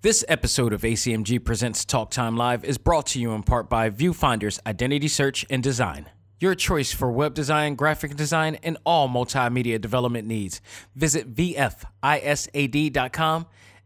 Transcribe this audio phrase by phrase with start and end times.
[0.00, 3.90] This episode of ACMG Presents Talk Time Live is brought to you in part by
[3.90, 6.08] Viewfinder's Identity Search and Design.
[6.38, 10.60] Your choice for web design, graphic design, and all multimedia development needs.
[10.94, 11.86] Visit VFISAD.com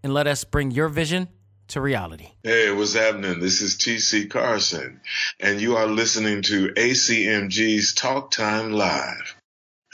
[0.03, 1.29] and let us bring your vision
[1.69, 2.33] to reality.
[2.43, 3.41] Hey, what's happening?
[3.41, 5.01] This is TC Carson,
[5.41, 9.35] and you are listening to ACMG's Talk Time Live.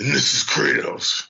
[0.00, 1.28] And this is Kratos.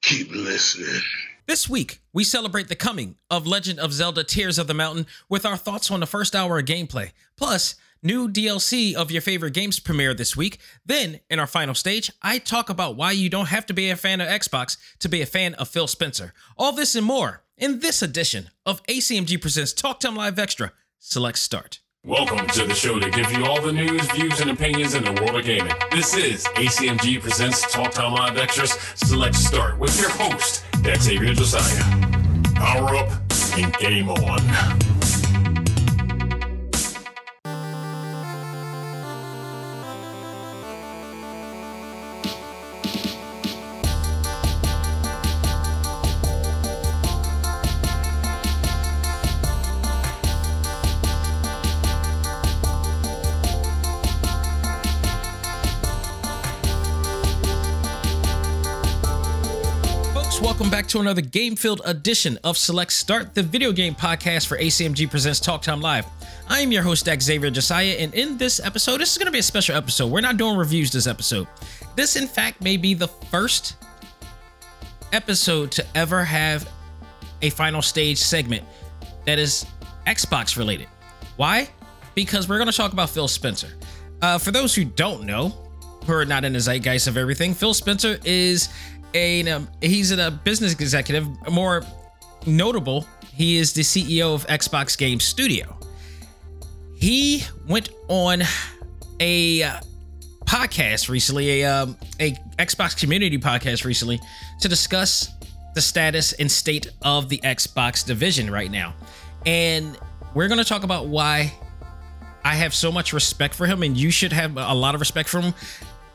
[0.00, 1.02] Keep listening.
[1.46, 5.44] This week, we celebrate the coming of Legend of Zelda Tears of the Mountain with
[5.44, 7.10] our thoughts on the first hour of gameplay.
[7.36, 10.60] Plus, new DLC of your favorite games premiere this week.
[10.86, 13.96] Then, in our final stage, I talk about why you don't have to be a
[13.96, 16.32] fan of Xbox to be a fan of Phil Spencer.
[16.56, 20.72] All this and more in this edition of ACMG Presents Talk Time Live Extra.
[21.00, 21.80] Select Start.
[22.04, 25.12] Welcome to the show to give you all the news, views, and opinions in the
[25.12, 25.72] world of gaming.
[25.92, 31.84] This is ACMG Presents Talk Time Live Extras Select Start with your host, Xavier Josiah.
[32.54, 33.10] Power up
[33.56, 35.01] and game on.
[60.82, 65.08] Back to another game filled edition of Select Start, the video game podcast for ACMG
[65.08, 66.04] Presents Talk Time Live.
[66.48, 69.38] I am your host, Xavier Josiah, and in this episode, this is going to be
[69.38, 70.10] a special episode.
[70.10, 71.46] We're not doing reviews this episode.
[71.94, 73.76] This, in fact, may be the first
[75.12, 76.68] episode to ever have
[77.42, 78.64] a final stage segment
[79.24, 79.64] that is
[80.08, 80.88] Xbox related.
[81.36, 81.68] Why?
[82.16, 83.68] Because we're going to talk about Phil Spencer.
[84.20, 85.50] Uh, for those who don't know,
[86.06, 88.68] who are not in the zeitgeist of everything, Phil Spencer is
[89.14, 91.26] a um, he's a business executive.
[91.50, 91.82] More
[92.46, 95.76] notable, he is the CEO of Xbox Game Studio.
[96.96, 98.42] He went on
[99.20, 99.80] a uh,
[100.44, 104.20] podcast recently, a um, a Xbox community podcast recently,
[104.60, 105.28] to discuss
[105.74, 108.94] the status and state of the Xbox division right now,
[109.46, 109.98] and
[110.34, 111.52] we're going to talk about why
[112.44, 115.28] I have so much respect for him, and you should have a lot of respect
[115.28, 115.54] for him.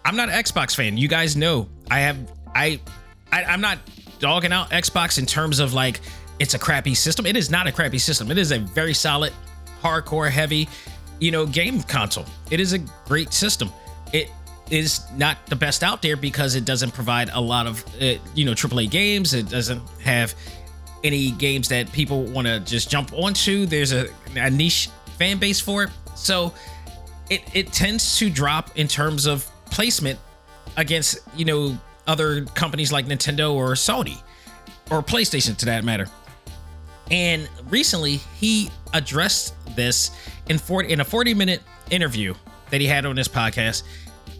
[0.05, 0.97] I'm not an Xbox fan.
[0.97, 2.17] You guys know I have
[2.57, 2.79] I,
[3.31, 3.79] I I'm not
[4.19, 6.01] dogging out Xbox in terms of like
[6.40, 7.25] it's a crappy system.
[7.25, 8.31] It is not a crappy system.
[8.31, 9.34] It is a very solid,
[9.81, 10.67] hardcore, heavy,
[11.19, 12.25] you know, game console.
[12.51, 13.69] It is a great system.
[14.13, 14.29] It
[14.69, 18.46] is not the best out there because it doesn't provide a lot of uh, you
[18.46, 19.34] know AAA games.
[19.34, 20.35] It doesn't have
[21.03, 23.66] any games that people want to just jump onto.
[23.66, 25.90] There's a, a niche fan base for it.
[26.16, 26.53] So
[27.29, 30.19] it it tends to drop in terms of placement
[30.75, 34.22] against you know other companies like Nintendo or Sony
[34.90, 36.07] or PlayStation to that matter.
[37.12, 40.12] And recently he addressed this
[40.50, 42.34] in 40 in a 40 minute interview
[42.69, 43.84] that he had on this podcast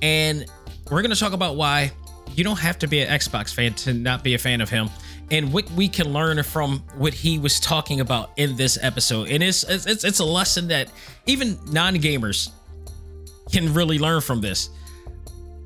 [0.02, 0.46] and
[0.90, 1.92] we're going to talk about why
[2.36, 4.90] you don't have to be an Xbox fan to not be a fan of him
[5.32, 9.30] and what we can learn from what he was talking about in this episode.
[9.30, 10.92] And it's it's it's a lesson that
[11.26, 12.52] even non-gamers
[13.52, 14.70] can really learn from this.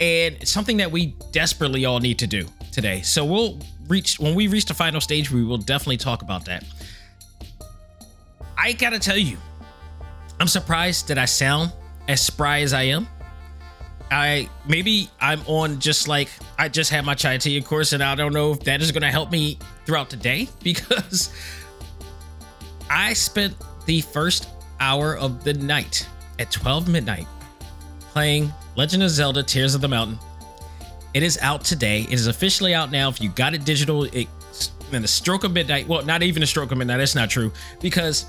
[0.01, 3.01] And something that we desperately all need to do today.
[3.03, 6.65] So we'll reach when we reach the final stage, we will definitely talk about that.
[8.57, 9.37] I got to tell you,
[10.39, 11.71] I'm surprised that I sound
[12.07, 13.07] as spry as I am.
[14.09, 18.03] I maybe I'm on just like I just had my chai tea, of course, and
[18.03, 21.31] I don't know if that is to help me throughout the day because
[22.89, 26.07] I spent the first hour of the night
[26.39, 27.27] at 12 midnight
[28.11, 30.19] playing Legend of Zelda: Tears of the Mountain.
[31.13, 32.03] It is out today.
[32.03, 33.09] It is officially out now.
[33.09, 34.27] If you got it digital, it
[34.93, 35.87] in the stroke of midnight.
[35.87, 36.97] Well, not even a stroke of midnight.
[36.97, 38.25] That's not true because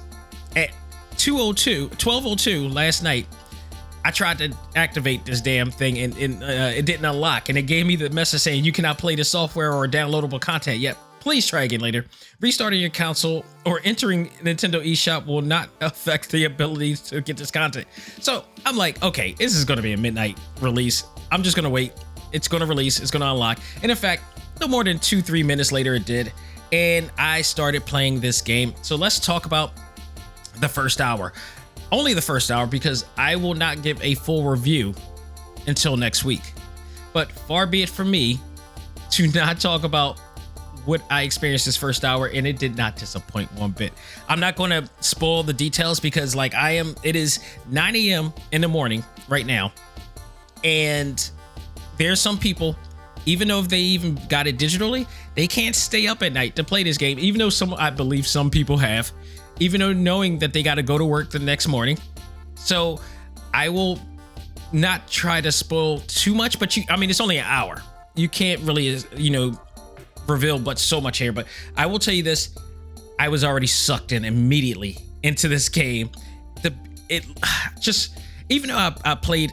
[0.57, 0.71] at
[1.19, 3.27] 202, 1202 last night,
[4.05, 7.49] I tried to activate this damn thing and, and uh, it didn't unlock.
[7.49, 10.79] And it gave me the message saying you cannot play the software or downloadable content
[10.79, 10.97] yet.
[11.23, 12.05] Please try again later.
[12.41, 17.51] Restarting your console or entering Nintendo eShop will not affect the ability to get this
[17.51, 17.87] content.
[18.21, 21.05] So I'm like, okay, this is going to be a midnight release.
[21.31, 21.93] I'm just going to wait.
[22.33, 22.99] It's going to release.
[23.01, 23.61] It's going to unlock.
[23.83, 24.25] And in fact,
[24.61, 26.33] no more than two, three minutes later, it did.
[26.73, 28.75] And I started playing this game.
[28.83, 29.73] So let's talk about
[30.61, 31.33] the first hour
[31.93, 34.95] only the first hour because I will not give a full review
[35.67, 36.43] until next week.
[37.13, 38.41] But far be it from me
[39.11, 40.19] to not talk about
[40.85, 43.93] what I experienced this first hour, and it did not disappoint one bit.
[44.29, 47.39] I'm not going to spoil the details because, like, I am, it is
[47.71, 48.33] 9 a.m.
[48.51, 49.73] in the morning right now,
[50.65, 51.31] and
[51.99, 52.77] there's some people,
[53.27, 56.65] even though if they even got it digitally, they can't stay up at night to
[56.65, 59.13] play this game, even though some I believe some people have,
[59.61, 61.99] even though knowing that they got to go to work the next morning.
[62.55, 63.01] So
[63.55, 64.01] I will
[64.73, 67.83] not try to spoil too much, but you I mean it's only an hour.
[68.15, 69.61] You can't really you know
[70.27, 71.47] reveal but so much here, but
[71.77, 72.55] I will tell you this.
[73.19, 76.11] I was already sucked in immediately into this game.
[76.63, 76.75] The
[77.09, 77.25] it
[77.81, 79.53] just even though I, I played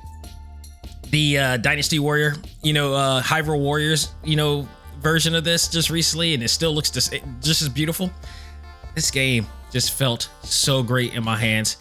[1.10, 4.68] the uh, Dynasty Warrior, you know, uh, Hyrule Warriors, you know,
[5.00, 8.12] version of this just recently, and it still looks just, just as beautiful.
[8.96, 11.78] This game just felt so great in my hands.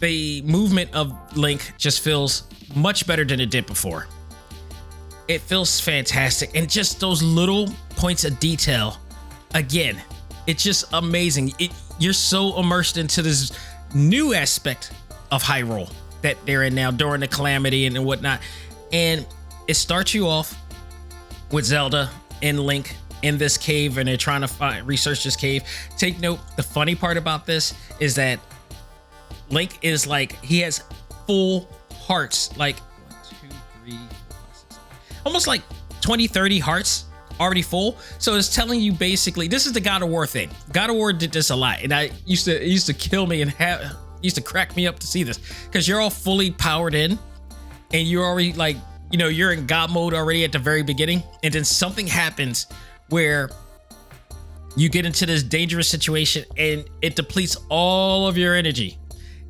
[0.00, 2.44] The movement of Link just feels
[2.74, 4.08] much better than it did before.
[5.28, 8.98] It feels fantastic, and just those little points of detail,
[9.54, 10.00] again,
[10.46, 11.52] it's just amazing.
[11.58, 13.50] It, you're so immersed into this
[13.94, 14.92] new aspect
[15.32, 15.92] of Hyrule
[16.22, 18.40] that they're in now during the calamity and whatnot.
[18.92, 19.26] And
[19.66, 20.56] it starts you off
[21.50, 22.10] with Zelda
[22.42, 25.64] and Link in this cave, and they're trying to find research this cave.
[25.96, 28.38] Take note, the funny part about this is that
[29.50, 30.84] Link is like he has
[31.26, 32.76] full hearts, like
[35.26, 35.62] almost like
[36.00, 37.06] 20, 30 hearts
[37.40, 37.98] already full.
[38.18, 40.48] So it's telling you basically this is the God of War thing.
[40.72, 43.26] God of War did this a lot, and I used to it used to kill
[43.26, 46.50] me and have used to crack me up to see this because you're all fully
[46.50, 47.18] powered in,
[47.92, 48.76] and you're already like
[49.10, 52.66] you know you're in God mode already at the very beginning, and then something happens
[53.08, 53.50] where
[54.76, 58.98] you get into this dangerous situation and it depletes all of your energy.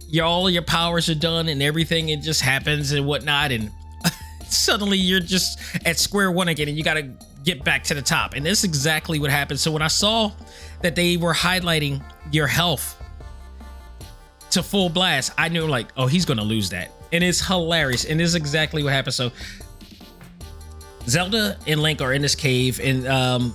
[0.08, 3.73] Your, all your powers are done and everything it just happens and whatnot and
[4.52, 7.10] suddenly you're just at square one again and you got to
[7.44, 8.34] get back to the top.
[8.34, 9.60] And this is exactly what happened.
[9.60, 10.32] So when I saw
[10.82, 12.02] that they were highlighting
[12.32, 13.00] your health
[14.50, 16.90] to full blast, I knew like, oh, he's gonna lose that.
[17.12, 18.04] And it's hilarious.
[18.04, 19.14] And this is exactly what happened.
[19.14, 19.31] So
[21.08, 23.54] Zelda and Link are in this cave, and um,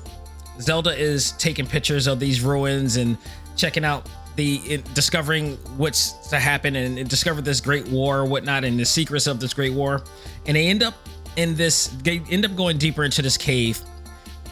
[0.61, 3.17] Zelda is taking pictures of these ruins and
[3.57, 8.79] checking out the discovering what's to happen and, and discover this great war whatnot and
[8.79, 10.03] the secrets of this great war.
[10.45, 10.95] And they end up
[11.37, 13.79] in this they end up going deeper into this cave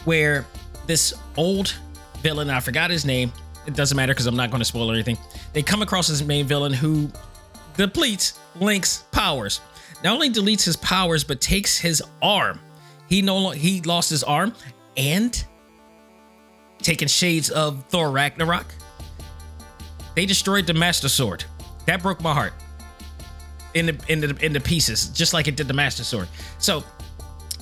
[0.04, 0.46] where
[0.86, 1.74] this old
[2.20, 3.32] villain, I forgot his name.
[3.66, 5.18] It doesn't matter because I'm not going to spoil anything.
[5.52, 7.10] They come across this main villain who
[7.76, 9.60] depletes Link's powers.
[10.02, 12.58] Not only deletes his powers, but takes his arm.
[13.08, 14.54] He no he lost his arm
[14.96, 15.44] and
[16.78, 18.66] taking shades of Thor Ragnarok.
[20.14, 21.44] They destroyed the Master Sword.
[21.86, 22.52] That broke my heart
[23.74, 26.28] in the in the in the pieces, just like it did the Master Sword.
[26.58, 26.84] So,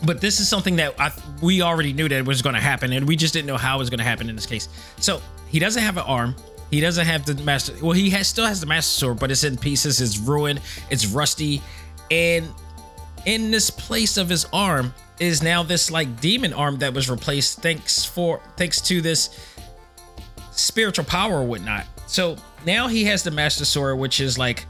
[0.05, 1.13] but this is something that I,
[1.43, 3.79] we already knew that was going to happen, and we just didn't know how it
[3.79, 4.69] was going to happen in this case.
[4.97, 6.35] So he doesn't have an arm.
[6.71, 7.75] He doesn't have the master.
[7.83, 10.01] Well, he has still has the master sword, but it's in pieces.
[10.01, 10.61] It's ruined.
[10.91, 11.63] It's rusty,
[12.11, 12.49] and
[13.27, 17.61] in this place of his arm is now this like demon arm that was replaced
[17.61, 19.31] thanks for thanks to this
[20.53, 21.87] spiritual power or whatnot.
[22.09, 24.67] So now he has the master sword, which is like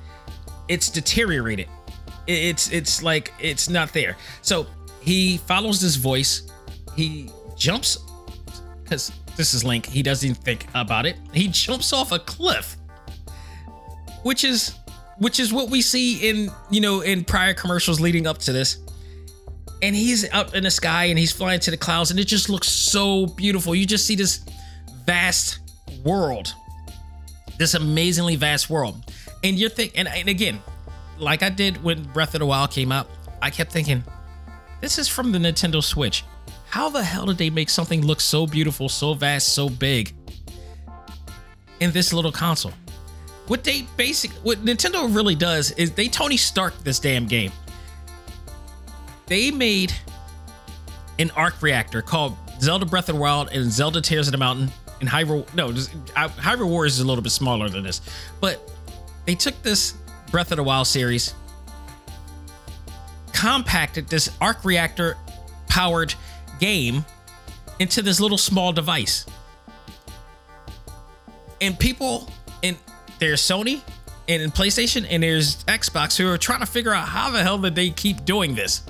[0.66, 1.68] it's deteriorated.
[2.26, 4.16] It's it's like it's not there.
[4.42, 4.66] So
[5.00, 6.50] he follows this voice.
[6.94, 7.98] He jumps
[8.82, 9.86] because this is Link.
[9.86, 11.16] He doesn't even think about it.
[11.32, 12.76] He jumps off a cliff,
[14.24, 14.74] which is
[15.18, 18.78] which is what we see in you know in prior commercials leading up to this.
[19.80, 22.50] And he's up in the sky and he's flying to the clouds, and it just
[22.50, 23.76] looks so beautiful.
[23.76, 24.44] You just see this
[25.06, 25.60] vast
[26.04, 26.52] world,
[27.58, 29.12] this amazingly vast world
[29.44, 30.60] and you're thinking, and, again,
[31.18, 33.08] like I did when Breath of the Wild came out,
[33.42, 34.02] I kept thinking,
[34.80, 36.24] this is from the Nintendo Switch.
[36.70, 40.14] How the hell did they make something look so beautiful, so vast, so big
[41.80, 42.72] in this little console?
[43.46, 47.50] What they basic, what Nintendo really does is they Tony Stark this damn game.
[49.26, 49.92] They made
[51.18, 54.70] an arc reactor called Zelda Breath of the Wild and Zelda Tears of the Mountain
[55.00, 55.52] and Hyrule.
[55.54, 58.00] No, Hyrule Warriors is a little bit smaller than this,
[58.40, 58.70] but
[59.26, 59.94] they took this
[60.30, 61.34] Breath of the Wild series,
[63.32, 65.16] compacted this arc reactor
[65.68, 66.14] powered
[66.58, 67.04] game
[67.78, 69.26] into this little small device.
[71.60, 72.28] And people
[72.62, 72.76] in
[73.18, 73.80] there's Sony
[74.28, 77.58] and in PlayStation and there's Xbox who are trying to figure out how the hell
[77.58, 78.82] did they keep doing this?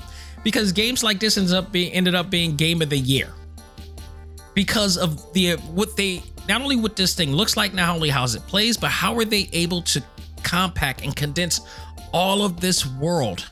[0.42, 3.32] Because games like this ends up being ended up being game of the year.
[4.58, 8.24] Because of the what they not only what this thing looks like, not only how
[8.24, 10.02] it plays, but how are they able to
[10.42, 11.60] compact and condense
[12.12, 13.48] all of this world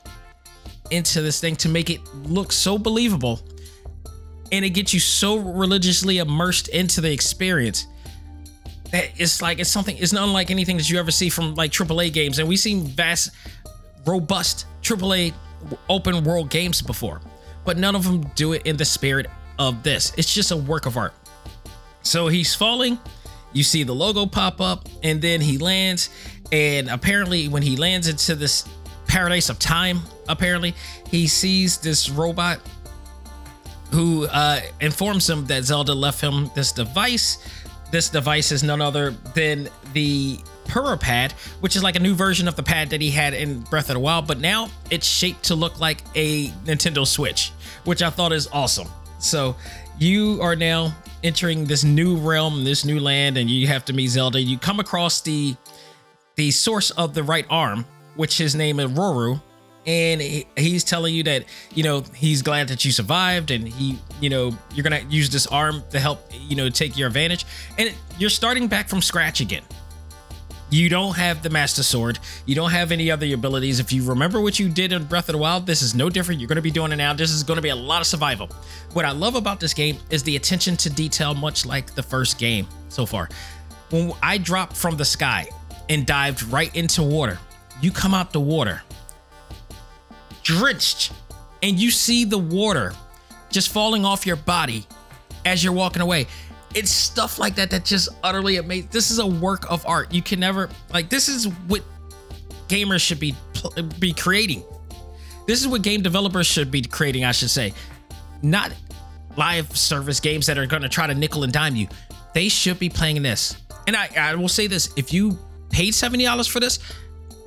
[0.90, 3.40] into this thing to make it look so believable
[4.50, 7.86] and it gets you so religiously immersed into the experience
[8.90, 11.70] that it's like it's something it's not unlike anything that you ever see from like
[11.70, 12.40] AAA games.
[12.40, 13.30] And we've seen vast
[14.06, 15.34] robust AAA
[15.88, 17.20] open world games before
[17.64, 20.12] but none of them do it in the spirit of this.
[20.16, 21.14] It's just a work of art.
[22.02, 22.98] So he's falling,
[23.52, 26.10] you see the logo pop up, and then he lands.
[26.52, 28.68] And apparently, when he lands into this
[29.06, 30.74] paradise of time, apparently,
[31.08, 32.60] he sees this robot
[33.92, 37.38] who uh, informs him that Zelda left him this device.
[37.90, 42.48] This device is none other than the Purah Pad, which is like a new version
[42.48, 45.44] of the pad that he had in Breath of the Wild, but now it's shaped
[45.44, 47.52] to look like a Nintendo Switch,
[47.84, 48.88] which I thought is awesome.
[49.18, 49.56] So
[49.98, 54.08] you are now entering this new realm, this new land, and you have to meet
[54.08, 54.40] Zelda.
[54.40, 55.56] You come across the
[56.36, 59.40] the source of the right arm, which his name is Rauru,
[59.86, 60.20] and
[60.56, 61.44] he's telling you that
[61.74, 65.46] you know he's glad that you survived and he you know you're gonna use this
[65.46, 67.46] arm to help you know take your advantage
[67.78, 69.62] and you're starting back from scratch again
[70.70, 72.18] you don't have the master sword.
[72.44, 73.80] You don't have any other abilities.
[73.80, 76.40] If you remember what you did in breath of the wild this is no different.
[76.40, 77.12] You're going to be doing it now.
[77.12, 78.48] This is going to be a lot of survival.
[78.92, 82.38] What i love about this game is the attention to detail much like the first
[82.38, 83.28] game so far.
[83.90, 85.48] When i dropped from the sky
[85.88, 87.38] and dived right into water
[87.80, 88.82] you come out the water
[90.46, 91.12] drenched,
[91.60, 92.94] and you see the water
[93.50, 94.86] just falling off your body
[95.44, 96.28] as you're walking away.
[96.76, 98.88] It's stuff like that that just utterly amazing.
[98.92, 100.12] This is a work of art.
[100.12, 101.82] You can never like this is what
[102.68, 103.34] gamers should be
[103.98, 104.62] be creating.
[105.46, 107.72] This is what game developers should be creating, I should say.
[108.42, 108.72] Not
[109.36, 111.88] live service games that are going to try to nickel and dime you.
[112.34, 113.56] They should be playing this.
[113.86, 115.38] And I, I will say this if you
[115.70, 116.78] paid $70 for this,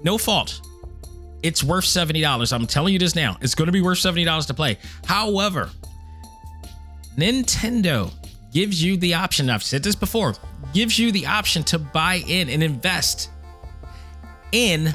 [0.03, 0.61] no fault
[1.43, 2.53] it's worth $70.
[2.53, 3.37] I'm telling you this now.
[3.41, 4.77] It's going to be worth $70 to play.
[5.05, 5.69] However,
[7.17, 8.11] Nintendo
[8.51, 10.35] gives you the option, I've said this before,
[10.73, 13.29] gives you the option to buy in and invest
[14.51, 14.93] in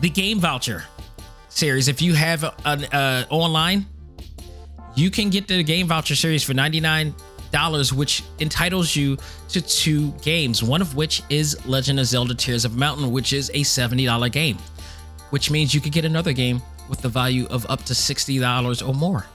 [0.00, 0.84] the game voucher
[1.48, 1.88] series.
[1.88, 3.86] If you have an uh, online,
[4.94, 7.14] you can get the game voucher series for $99
[7.92, 9.16] which entitles you
[9.48, 13.48] to two games, one of which is Legend of Zelda Tears of Mountain, which is
[13.50, 14.58] a $70 game
[15.34, 18.94] which means you could get another game with the value of up to $60 or
[18.94, 19.26] more.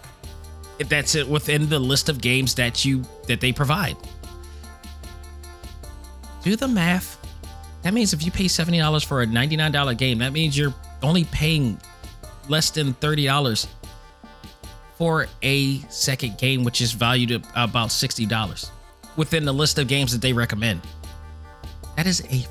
[0.87, 3.97] That's it within the list of games that you that they provide.
[6.43, 7.17] Do the math.
[7.81, 11.79] That means if you pay $70 for a $99 game, that means you're only paying
[12.49, 13.67] less than $30
[14.97, 18.69] for a second game, which is valued at about $60
[19.15, 20.81] within the list of games that they recommend.
[21.95, 22.45] That is a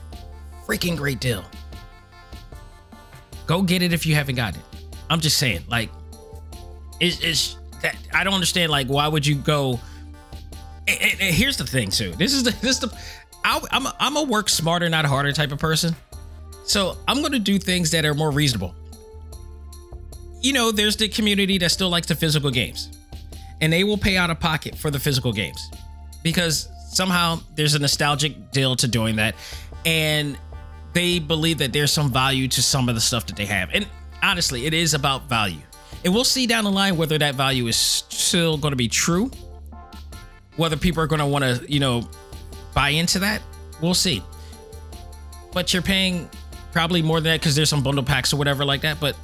[0.66, 1.44] freaking great deal.
[3.46, 4.62] Go get it if you haven't got it.
[5.10, 5.90] I'm just saying, like,
[7.00, 8.70] it's, it's that I don't understand.
[8.70, 9.80] Like, why would you go?
[10.86, 12.12] And, and, and here's the thing, too.
[12.12, 12.98] This is the this is the
[13.44, 15.94] I, I'm a, I'm a work smarter, not harder type of person.
[16.64, 18.74] So I'm gonna do things that are more reasonable.
[20.40, 22.90] You know, there's the community that still likes the physical games,
[23.60, 25.70] and they will pay out of pocket for the physical games
[26.22, 29.34] because somehow there's a nostalgic deal to doing that,
[29.86, 30.38] and
[30.92, 33.70] they believe that there's some value to some of the stuff that they have.
[33.72, 33.86] And
[34.22, 35.60] honestly, it is about value.
[36.04, 39.30] And we'll see down the line whether that value is still going to be true.
[40.56, 42.08] Whether people are going to want to, you know,
[42.74, 43.42] buy into that,
[43.80, 44.22] we'll see.
[45.52, 46.28] But you're paying
[46.72, 49.00] probably more than that because there's some bundle packs or whatever like that.
[49.00, 49.16] But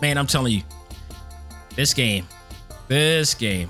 [0.00, 0.62] man, I'm telling you,
[1.74, 2.26] this game,
[2.88, 3.68] this game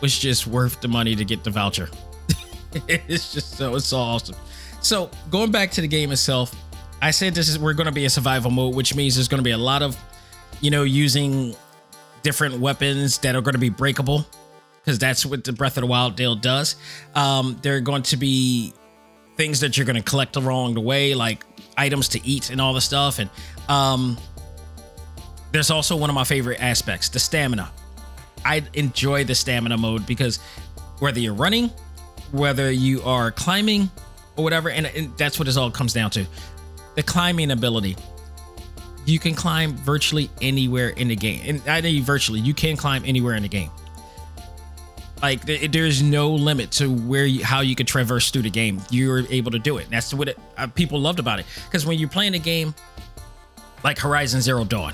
[0.00, 1.88] was just worth the money to get the voucher.
[2.88, 4.36] it's just so it's so awesome.
[4.80, 6.54] So going back to the game itself,
[7.00, 9.38] I said this is we're going to be a survival mode, which means there's going
[9.38, 9.96] to be a lot of,
[10.60, 11.54] you know, using
[12.22, 14.26] different weapons that are going to be breakable,
[14.80, 16.76] because that's what the Breath of the Wild deal does.
[17.14, 18.72] Um, there are going to be
[19.36, 21.44] things that you're going to collect along the way, like
[21.76, 23.30] items to eat and all the stuff, and
[23.68, 24.18] um,
[25.52, 27.70] there's also one of my favorite aspects, the stamina.
[28.44, 30.38] I enjoy the stamina mode because
[30.98, 31.70] whether you're running,
[32.32, 33.90] whether you are climbing,
[34.38, 34.70] or whatever.
[34.70, 36.26] And, and that's what it all comes down to.
[36.94, 37.96] The climbing ability.
[39.08, 41.40] You can climb virtually anywhere in the game.
[41.46, 43.70] And I mean virtually, you can climb anywhere in the game.
[45.22, 48.80] Like there's no limit to where you, how you could traverse through the game.
[48.90, 49.84] You're able to do it.
[49.84, 51.46] And that's what it, uh, people loved about it.
[51.64, 52.74] Because when you're playing a game
[53.82, 54.92] like Horizon Zero Dawn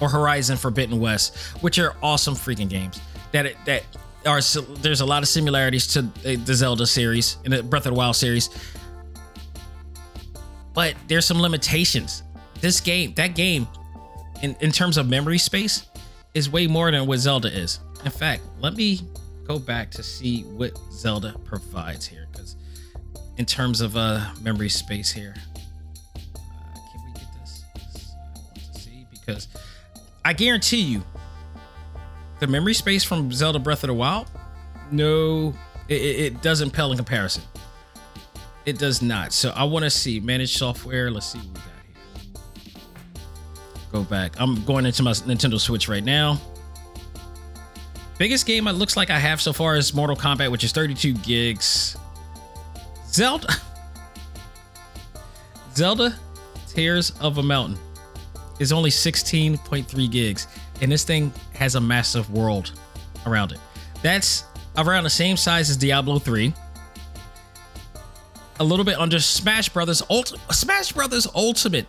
[0.00, 3.00] or Horizon Forbidden West, which are awesome freaking games,
[3.30, 3.84] that it, that
[4.26, 4.40] are
[4.80, 8.16] there's a lot of similarities to the Zelda series and the Breath of the Wild
[8.16, 8.50] series,
[10.74, 12.24] but there's some limitations.
[12.66, 13.68] This game, that game,
[14.42, 15.86] in in terms of memory space,
[16.34, 17.78] is way more than what Zelda is.
[18.04, 19.02] In fact, let me
[19.46, 22.56] go back to see what Zelda provides here, because
[23.36, 25.36] in terms of uh memory space here,
[26.16, 27.62] uh, can we get this?
[27.72, 29.46] uh, I want to see because
[30.24, 31.04] I guarantee you
[32.40, 34.28] the memory space from Zelda Breath of the Wild,
[34.90, 35.54] no,
[35.86, 37.44] it, it doesn't pale in comparison.
[38.64, 39.32] It does not.
[39.32, 41.12] So I want to see managed software.
[41.12, 41.75] Let's see what we got.
[43.92, 44.40] Go back.
[44.40, 46.40] I'm going into my Nintendo Switch right now.
[48.18, 51.14] Biggest game it looks like I have so far is Mortal Kombat, which is 32
[51.14, 51.96] gigs.
[53.06, 53.48] Zelda.
[55.74, 56.14] Zelda
[56.68, 57.78] Tears of a Mountain
[58.58, 60.46] is only 16.3 gigs,
[60.80, 62.72] and this thing has a massive world
[63.26, 63.58] around it.
[64.02, 64.44] That's
[64.78, 66.54] around the same size as Diablo 3.
[68.58, 70.40] A little bit under Smash Brothers Ultimate.
[70.52, 71.86] Smash Brothers Ultimate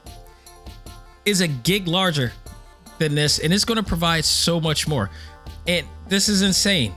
[1.28, 2.32] is a gig larger
[2.98, 5.10] than this, and it's going to provide so much more.
[5.68, 6.96] And this is insane.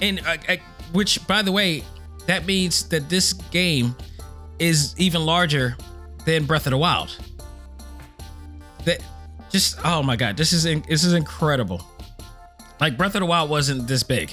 [0.00, 0.56] And uh, uh,
[0.92, 1.82] which, by the way,
[2.26, 3.96] that means that this game
[4.58, 5.76] is even larger
[6.26, 7.16] than Breath of the Wild.
[8.84, 9.02] That
[9.50, 11.82] just oh my god, this is in, this is incredible.
[12.78, 14.32] Like Breath of the Wild wasn't this big,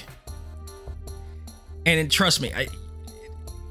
[1.86, 2.68] and trust me, I,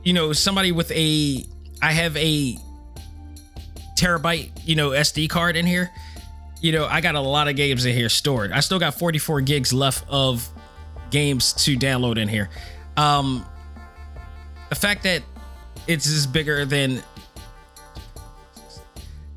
[0.03, 1.46] you know, somebody with a,
[1.82, 2.58] I have a
[3.98, 5.92] terabyte, you know, SD card in here.
[6.62, 8.51] You know, I got a lot of games in here stored.
[8.51, 10.48] I still got 44 gigs left of
[11.12, 12.50] games to download in here.
[12.96, 13.46] Um,
[14.70, 15.22] the fact that
[15.88, 17.01] it's just bigger than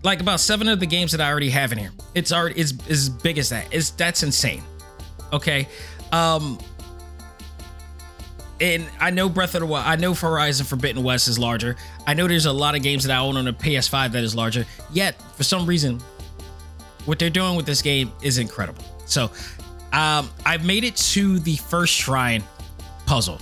[0.02, 1.93] like about seven of the games that I already have in here.
[2.14, 3.73] It's already is as big as that.
[3.73, 4.62] Is that's insane.
[5.33, 5.69] Okay.
[6.12, 6.59] Um
[8.61, 11.76] and I know Breath of the Wild, I know Horizon Forbidden West is larger.
[12.07, 14.35] I know there's a lot of games that I own on a PS5 that is
[14.35, 14.67] larger.
[14.93, 16.00] Yet, for some reason,
[17.07, 18.85] what they're doing with this game is incredible.
[19.07, 19.31] So,
[19.93, 22.45] um, I've made it to the first shrine
[23.07, 23.40] puzzle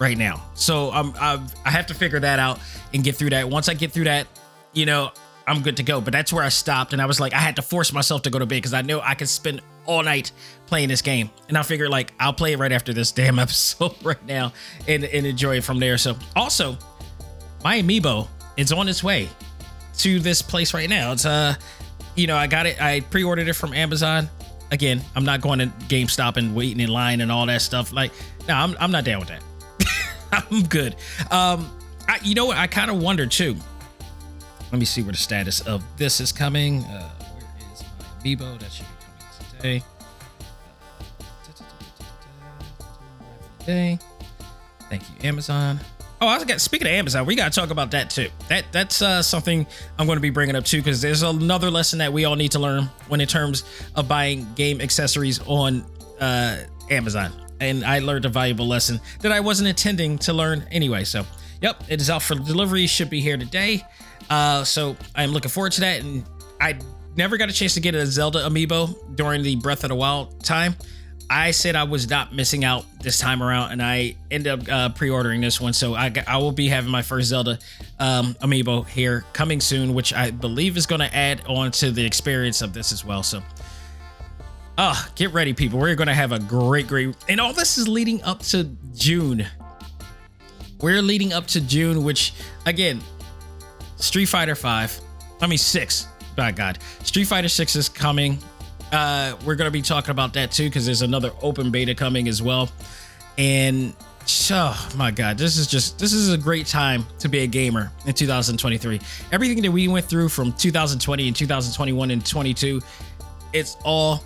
[0.00, 0.42] right now.
[0.54, 2.58] So I'm, I've, I have to figure that out
[2.92, 3.48] and get through that.
[3.48, 4.26] Once I get through that,
[4.72, 5.12] you know,
[5.46, 6.00] I'm good to go.
[6.00, 8.30] But that's where I stopped, and I was like, I had to force myself to
[8.30, 10.32] go to bed because I know I could spend all night
[10.66, 11.30] playing this game.
[11.48, 14.52] And I figured like I'll play it right after this damn episode right now
[14.86, 15.98] and, and enjoy it from there.
[15.98, 16.76] So also,
[17.64, 19.28] my amiibo is on its way
[19.98, 21.12] to this place right now.
[21.12, 21.54] It's uh,
[22.14, 22.80] you know, I got it.
[22.80, 24.28] I pre-ordered it from Amazon.
[24.70, 27.92] Again, I'm not going to GameStop and waiting in line and all that stuff.
[27.92, 28.12] Like,
[28.48, 29.42] no, I'm I'm not down with that.
[30.50, 30.96] I'm good.
[31.30, 31.70] Um,
[32.08, 32.56] I, you know what?
[32.56, 33.56] I kind of wonder too.
[34.72, 36.82] Let me see where the status of this is coming.
[36.84, 38.58] Uh, where is my amiibo?
[38.58, 38.95] That should be
[39.56, 39.82] today.
[43.60, 43.98] Today.
[44.88, 45.80] Thank you, Amazon.
[46.20, 48.28] Oh, I got speaking of Amazon, we got to talk about that too.
[48.48, 49.66] That that's uh, something
[49.98, 52.52] I'm going to be bringing up too because there's another lesson that we all need
[52.52, 53.64] to learn when in terms
[53.94, 55.84] of buying game accessories on
[56.20, 56.58] uh,
[56.90, 57.32] Amazon.
[57.60, 61.04] And I learned a valuable lesson that I wasn't intending to learn anyway.
[61.04, 61.24] So,
[61.60, 62.86] yep, it is out for delivery.
[62.86, 63.84] Should be here today.
[64.30, 66.00] Uh, so I'm looking forward to that.
[66.00, 66.24] And
[66.60, 66.78] I
[67.16, 70.42] never got a chance to get a Zelda amiibo during the Breath of the Wild
[70.44, 70.76] time.
[71.28, 74.88] I said I was not missing out this time around, and I ended up uh,
[74.90, 75.72] pre-ordering this one.
[75.72, 77.58] So I, I will be having my first Zelda
[77.98, 82.04] um, amiibo here coming soon, which I believe is going to add on to the
[82.04, 83.24] experience of this as well.
[83.24, 83.42] So,
[84.78, 85.80] ah, uh, get ready, people.
[85.80, 89.46] We're going to have a great, great, and all this is leading up to June.
[90.80, 92.34] We're leading up to June, which
[92.66, 93.00] again,
[93.96, 95.00] Street Fighter Five,
[95.40, 96.06] I mean six.
[96.36, 98.38] By God, Street Fighter Six is coming
[98.92, 102.42] uh, we're gonna be talking about that too because there's another open beta coming as
[102.42, 102.68] well.
[103.38, 103.94] And
[104.50, 107.90] oh my god, this is just this is a great time to be a gamer
[108.06, 109.00] in 2023.
[109.32, 112.80] Everything that we went through from 2020 and 2021 and 22,
[113.52, 114.22] it's all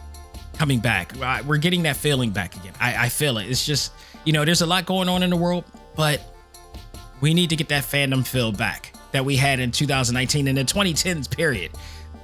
[0.55, 1.13] coming back.
[1.47, 2.75] We're getting that feeling back again.
[2.81, 3.49] I, I feel it.
[3.49, 3.93] It's just
[4.25, 5.65] you know, there's a lot going on in the world,
[5.97, 6.21] but
[7.23, 10.65] we need to get that fandom feel back that we had in 2019 and the
[10.65, 11.73] 2010s period.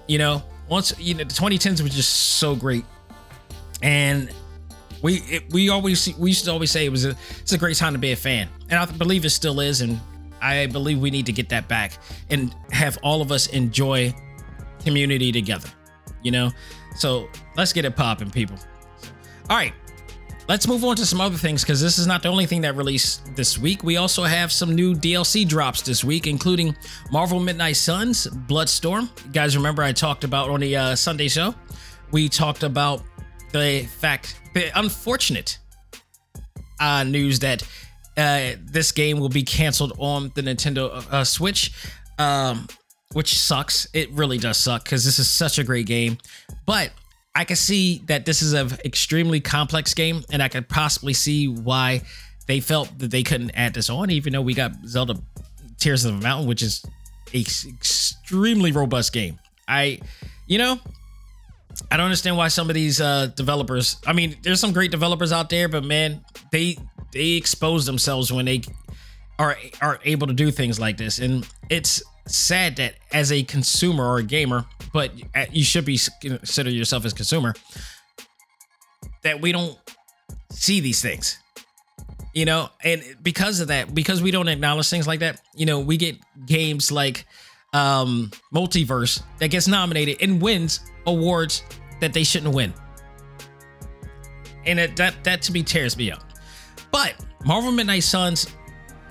[0.06, 2.84] You know, once you know the 2010s was just so great,
[3.82, 4.30] and
[5.02, 7.76] we it, we always we used to always say it was a it's a great
[7.76, 10.00] time to be a fan, and I believe it still is, and
[10.40, 11.98] I believe we need to get that back
[12.30, 14.14] and have all of us enjoy
[14.84, 15.68] community together.
[16.22, 16.50] You know,
[16.96, 18.56] so let's get it popping, people.
[19.48, 19.72] All right,
[20.48, 22.76] Let's move on to some other things because this is not the only thing that
[22.76, 23.82] released this week.
[23.82, 26.76] We also have some new DLC drops this week, including
[27.10, 29.10] Marvel Midnight Suns, Bloodstorm.
[29.24, 31.52] You guys remember I talked about on the uh, Sunday show?
[32.12, 33.02] We talked about
[33.52, 35.58] the fact, the unfortunate
[36.78, 37.64] uh, news that
[38.16, 41.72] uh, this game will be canceled on the Nintendo uh, Switch,
[42.18, 42.68] um,
[43.14, 43.88] which sucks.
[43.92, 46.18] It really does suck because this is such a great game.
[46.66, 46.92] But
[47.36, 51.48] I can see that this is an extremely complex game, and I could possibly see
[51.48, 52.00] why
[52.46, 55.16] they felt that they couldn't add this on, even though we got Zelda
[55.78, 56.82] Tears of the Mountain, which is
[57.34, 59.38] a extremely robust game.
[59.68, 60.00] I,
[60.46, 60.80] you know,
[61.90, 63.98] I don't understand why some of these uh, developers.
[64.06, 66.78] I mean, there's some great developers out there, but man, they
[67.12, 68.62] they expose themselves when they
[69.38, 74.04] are are able to do things like this, and it's sad that as a consumer
[74.04, 75.12] or a gamer, but
[75.52, 77.54] you should be consider yourself as consumer,
[79.22, 79.76] that we don't
[80.50, 81.38] see these things.
[82.34, 85.80] You know, and because of that, because we don't acknowledge things like that, you know,
[85.80, 87.26] we get games like
[87.72, 91.62] um MultiVersus that gets nominated and wins awards
[92.00, 92.72] that they shouldn't win.
[94.66, 96.22] And it, that that to me tears me up.
[96.90, 98.46] But Marvel Midnight Suns,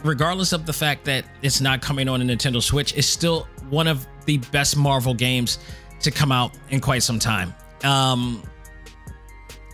[0.05, 3.87] regardless of the fact that it's not coming on a Nintendo Switch, it's still one
[3.87, 5.59] of the best Marvel games
[6.01, 7.53] to come out in quite some time.
[7.83, 8.43] Um,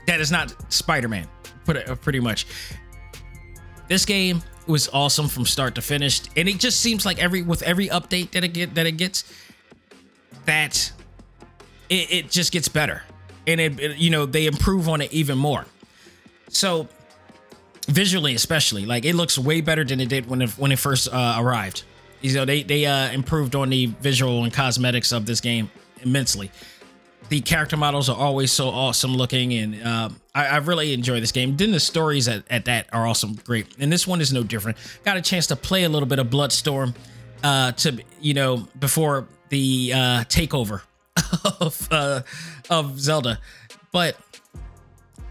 [0.07, 1.27] that is not Spider-Man,
[1.65, 2.45] pretty much.
[3.87, 7.61] This game was awesome from start to finish, and it just seems like every with
[7.63, 9.25] every update that it get that it gets,
[10.45, 10.91] that
[11.89, 13.03] it, it just gets better
[13.47, 15.65] and it, it, you know they improve on it even more
[16.47, 16.87] so
[17.87, 21.07] visually especially like it looks way better than it did when it when it first
[21.11, 21.83] uh, arrived.
[22.21, 25.69] You know they they uh, improved on the visual and cosmetics of this game
[26.01, 26.51] immensely.
[27.29, 31.31] The character models are always so awesome looking and uh, I, I, really enjoy this
[31.31, 31.55] game.
[31.55, 33.67] Then the stories at, at that are awesome great.
[33.79, 34.77] And this one is no different.
[35.05, 36.93] Got a chance to play a little bit of bloodstorm
[37.43, 40.81] uh to you know before the uh takeover
[41.59, 42.21] of uh,
[42.69, 43.39] of Zelda,
[43.91, 44.15] but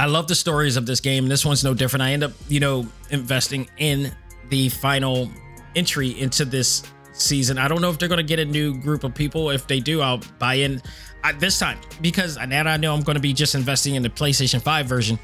[0.00, 1.28] I love the stories of this game.
[1.28, 2.02] This one's no different.
[2.02, 4.10] I end up, you know, investing in
[4.48, 5.28] the final
[5.76, 7.58] entry into this season.
[7.58, 9.50] I don't know if they're going to get a new group of people.
[9.50, 10.80] If they do, I'll buy in
[11.22, 14.08] uh, this time because now I know I'm going to be just investing in the
[14.08, 15.18] PlayStation 5 version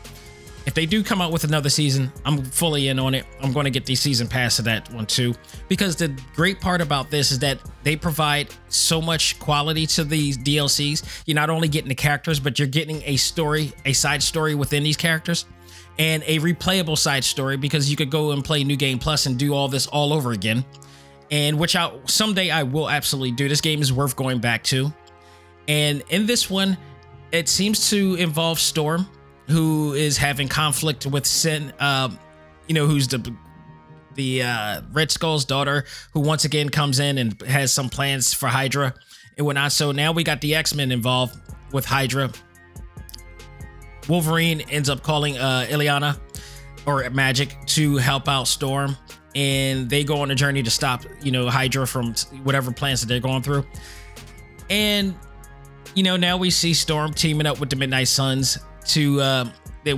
[0.66, 3.24] if they do come out with another season, I'm fully in on it.
[3.40, 5.32] I'm going to get the season pass of that one too.
[5.68, 10.36] Because the great part about this is that they provide so much quality to these
[10.36, 11.22] DLCs.
[11.24, 14.82] You're not only getting the characters, but you're getting a story, a side story within
[14.82, 15.46] these characters,
[16.00, 19.38] and a replayable side story because you could go and play New Game Plus and
[19.38, 20.64] do all this all over again.
[21.30, 23.48] And which I someday I will absolutely do.
[23.48, 24.92] This game is worth going back to.
[25.68, 26.76] And in this one,
[27.30, 29.06] it seems to involve Storm
[29.46, 32.18] who is having conflict with Sin, um,
[32.66, 33.34] you know, who's the
[34.14, 38.48] the uh, Red Skull's daughter, who once again comes in and has some plans for
[38.48, 38.94] Hydra
[39.36, 39.72] and whatnot.
[39.72, 41.38] So now we got the X Men involved
[41.72, 42.32] with Hydra.
[44.08, 46.18] Wolverine ends up calling uh, Illyana
[46.86, 48.96] or Magik to help out Storm,
[49.34, 53.06] and they go on a journey to stop, you know, Hydra from whatever plans that
[53.06, 53.66] they're going through.
[54.70, 55.14] And
[55.94, 59.44] you know, now we see Storm teaming up with the Midnight Suns to uh,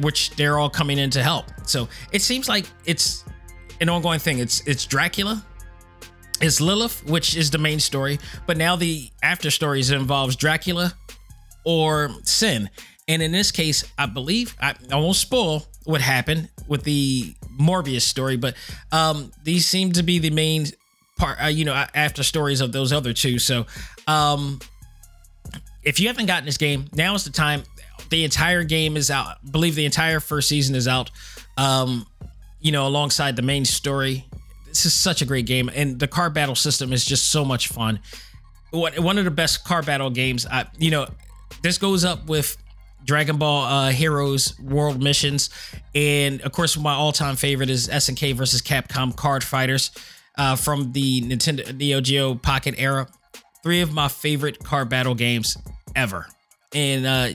[0.00, 1.46] which they're all coming in to help.
[1.64, 3.24] So it seems like it's
[3.80, 4.38] an ongoing thing.
[4.38, 5.44] It's it's Dracula,
[6.40, 10.94] it's Lilith, which is the main story, but now the after stories involves Dracula
[11.64, 12.70] or Sin.
[13.08, 18.02] And in this case, I believe I, I won't spoil what happened with the Morbius
[18.02, 18.54] story, but
[18.92, 20.66] um, these seem to be the main
[21.16, 23.38] part, uh, you know, after stories of those other two.
[23.38, 23.66] So,
[24.06, 24.60] um,
[25.82, 27.62] if you haven't gotten this game, now is the time
[28.10, 29.26] the entire game is out.
[29.26, 31.10] I believe the entire first season is out.
[31.56, 32.06] Um,
[32.60, 34.24] you know, alongside the main story.
[34.66, 37.68] This is such a great game, and the car battle system is just so much
[37.68, 38.00] fun.
[38.70, 40.46] What One of the best car battle games.
[40.46, 41.06] I, you know,
[41.62, 42.56] this goes up with
[43.04, 45.50] Dragon Ball uh, Heroes World Missions,
[45.94, 49.90] and of course, my all-time favorite is SNK versus Capcom Card Fighters
[50.36, 53.06] uh, from the Nintendo Neo Geo Pocket era.
[53.62, 55.56] Three of my favorite car battle games
[55.96, 56.26] ever,
[56.74, 57.28] and uh,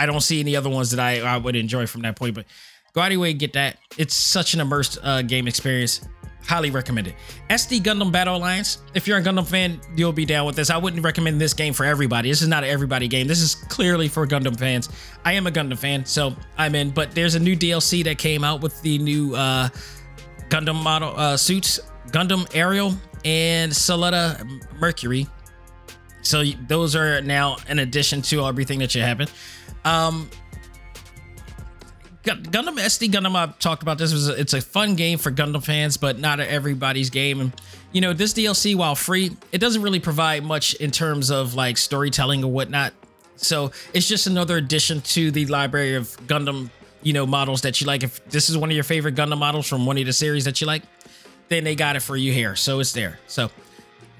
[0.00, 2.34] I don't see any other ones that I, I would enjoy from that point.
[2.34, 2.46] But
[2.94, 3.76] go out your way and get that.
[3.98, 6.00] It's such an immersed uh, game experience.
[6.46, 7.14] Highly recommended.
[7.50, 8.78] SD Gundam Battle Alliance.
[8.94, 10.70] If you're a Gundam fan, you'll be down with this.
[10.70, 12.30] I wouldn't recommend this game for everybody.
[12.30, 13.26] This is not an everybody game.
[13.26, 14.88] This is clearly for Gundam fans.
[15.22, 16.90] I am a Gundam fan, so I'm in.
[16.90, 19.68] But there's a new DLC that came out with the new uh,
[20.48, 22.94] Gundam model uh, suits, Gundam Aerial
[23.26, 25.26] and Suletta Mercury.
[26.22, 29.28] So those are now in addition to everything that should happen.
[29.84, 30.28] Um,
[32.22, 33.34] Gundam SD Gundam.
[33.34, 34.12] I've talked about this.
[34.12, 37.40] Was it's a fun game for Gundam fans, but not everybody's game.
[37.40, 37.52] And
[37.92, 41.78] you know, this DLC, while free, it doesn't really provide much in terms of like
[41.78, 42.92] storytelling or whatnot.
[43.36, 46.70] So it's just another addition to the library of Gundam,
[47.02, 48.02] you know, models that you like.
[48.02, 50.60] If this is one of your favorite Gundam models from one of the series that
[50.60, 50.82] you like,
[51.48, 52.54] then they got it for you here.
[52.54, 53.18] So it's there.
[53.28, 53.50] So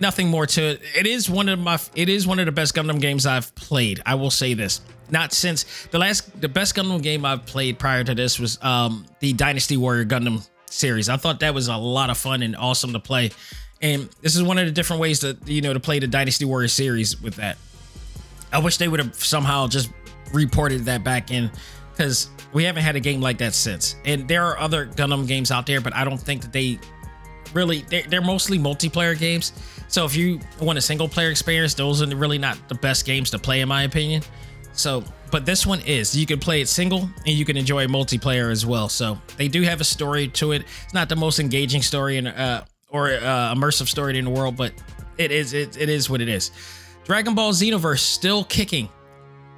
[0.00, 0.80] nothing more to it.
[0.96, 1.78] It is one of my.
[1.94, 4.00] It is one of the best Gundam games I've played.
[4.06, 4.80] I will say this
[5.12, 9.06] not since the last the best Gundam game I've played prior to this was um
[9.20, 11.08] the Dynasty Warrior Gundam series.
[11.08, 13.30] I thought that was a lot of fun and awesome to play.
[13.82, 16.44] And this is one of the different ways to you know to play the Dynasty
[16.44, 17.56] Warrior series with that.
[18.52, 19.90] I wish they would have somehow just
[20.32, 21.50] reported that back in
[21.92, 23.96] because we haven't had a game like that since.
[24.04, 26.78] And there are other Gundam games out there, but I don't think that they
[27.52, 29.52] really they're, they're mostly multiplayer games.
[29.88, 33.30] So if you want a single player experience, those are really not the best games
[33.30, 34.22] to play in my opinion.
[34.72, 36.16] So, but this one is.
[36.16, 38.88] You can play it single and you can enjoy multiplayer as well.
[38.88, 40.64] So they do have a story to it.
[40.84, 44.56] It's not the most engaging story in uh or uh, immersive story in the world,
[44.56, 44.72] but
[45.16, 46.50] it is it, it is what it is.
[47.04, 48.88] Dragon Ball Xenoverse still kicking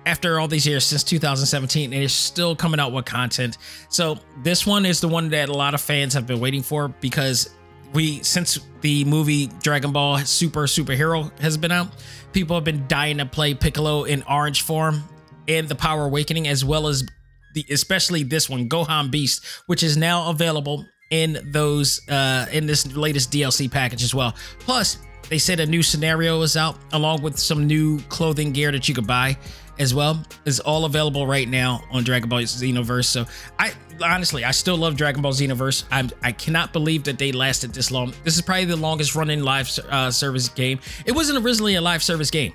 [0.05, 3.59] after all these years since 2017 and it's still coming out with content.
[3.89, 6.89] So this one is the one that a lot of fans have been waiting for
[6.89, 7.55] because
[7.93, 11.89] we since the movie Dragon Ball Super Superhero has been out,
[12.33, 15.05] people have been dying to play Piccolo in orange form
[15.49, 17.05] and the Power Awakening as well as
[17.55, 22.87] the especially this one Gohan Beast, which is now available in those uh in this
[22.97, 24.35] latest DLC package as well.
[24.61, 28.89] Plus, they said a new scenario is out along with some new clothing gear that
[28.89, 29.37] you could buy
[29.83, 33.07] as well is all available right now on Dragon Ball Xenoverse.
[33.07, 33.27] So
[33.59, 35.85] I honestly, I still love Dragon Ball Xenoverse.
[35.91, 38.15] I'm, I cannot believe that they lasted this long.
[38.25, 40.81] This is probably the longest running live uh, service game.
[41.05, 42.55] It wasn't originally a live service game.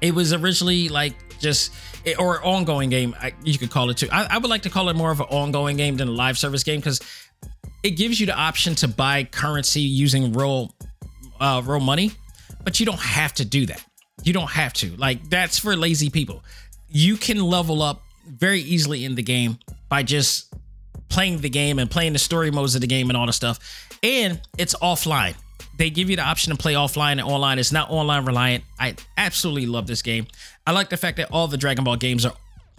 [0.00, 1.72] It was originally like just
[2.18, 3.14] or ongoing game.
[3.20, 4.08] I, you could call it too.
[4.10, 6.38] I, I would like to call it more of an ongoing game than a live
[6.38, 7.00] service game because
[7.82, 10.74] it gives you the option to buy currency using real,
[11.38, 12.12] uh, real money,
[12.64, 13.84] but you don't have to do that.
[14.22, 14.96] You don't have to.
[14.96, 16.42] Like that's for lazy people.
[16.88, 20.52] You can level up very easily in the game by just
[21.08, 23.88] playing the game and playing the story modes of the game and all the stuff.
[24.02, 25.34] And it's offline.
[25.76, 27.58] They give you the option to play offline and online.
[27.58, 28.64] It's not online reliant.
[28.78, 30.26] I absolutely love this game.
[30.66, 32.34] I like the fact that all the Dragon Ball games are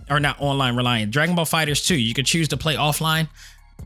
[0.09, 1.11] are not online reliant.
[1.11, 3.27] Dragon Ball Fighters 2, you could choose to play offline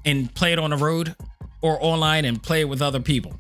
[0.04, 1.16] and play it on the road
[1.62, 3.40] or online and play it with other people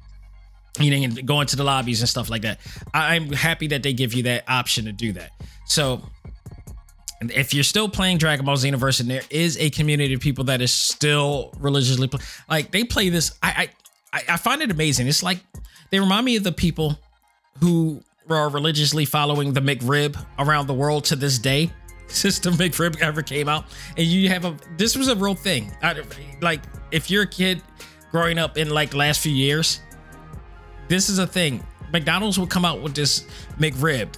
[0.79, 2.59] you know, going to the lobbies and stuff like that.
[2.93, 5.31] I'm happy that they give you that option to do that.
[5.65, 6.01] So
[7.21, 10.61] if you're still playing Dragon Ball Xenoverse and there is a community of people that
[10.61, 13.69] is still religiously play, like they play this, I,
[14.13, 15.07] I I find it amazing.
[15.07, 15.39] It's like
[15.91, 16.99] they remind me of the people
[17.59, 21.71] who are religiously following the McRib around the world to this day.
[22.07, 25.71] Since the McRib ever came out, and you have a this was a real thing.
[25.83, 26.01] I,
[26.41, 27.61] like if you're a kid
[28.09, 29.81] growing up in like last few years,
[30.89, 31.63] this is a thing.
[31.93, 33.25] McDonald's would come out with this
[33.57, 34.09] McRib.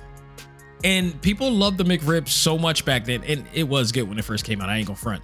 [0.84, 3.24] And people loved the McRib so much back then.
[3.24, 4.70] And it was good when it first came out.
[4.70, 5.22] I ain't gonna front.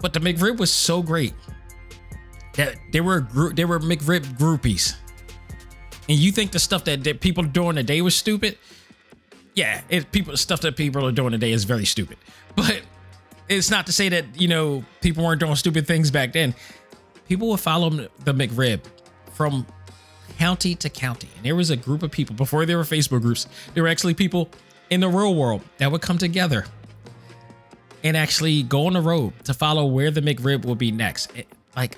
[0.00, 1.32] But the McRib was so great
[2.54, 4.96] that there were group there were McRib groupies.
[6.08, 8.58] And you think the stuff that, that people doing today was stupid?
[9.54, 12.18] Yeah, it people stuff that people are doing today is very stupid.
[12.54, 12.82] But
[13.48, 16.54] it's not to say that, you know, people weren't doing stupid things back then.
[17.26, 18.80] People would follow the McRib
[19.32, 19.66] from
[20.38, 21.28] county to county.
[21.36, 23.46] And there was a group of people before there were Facebook groups.
[23.74, 24.50] There were actually people
[24.90, 26.66] in the real world that would come together
[28.04, 31.34] and actually go on the road to follow where the McRib will be next.
[31.36, 31.96] It, like,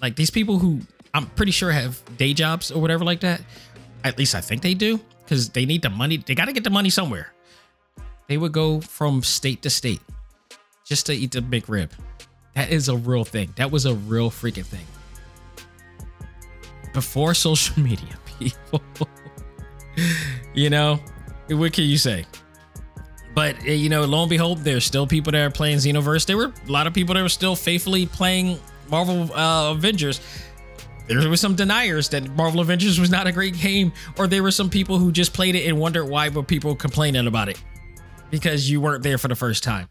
[0.00, 0.80] like these people who
[1.14, 3.42] I'm pretty sure have day jobs or whatever like that.
[4.04, 6.16] At least I think they do because they need the money.
[6.16, 7.32] They got to get the money somewhere.
[8.28, 10.00] They would go from state to state
[10.84, 11.90] just to eat the McRib.
[12.54, 13.52] That is a real thing.
[13.56, 14.86] That was a real freaking thing
[16.92, 18.82] before social media, people.
[20.54, 21.00] you know,
[21.50, 22.26] what can you say?
[23.34, 26.26] But eh, you know, lo and behold, there's still people that are playing Xenoverse.
[26.26, 30.20] There were a lot of people that were still faithfully playing Marvel uh, Avengers.
[31.08, 34.50] There were some deniers that Marvel Avengers was not a great game, or there were
[34.50, 37.60] some people who just played it and wondered why were people complaining about it
[38.30, 39.88] because you weren't there for the first time.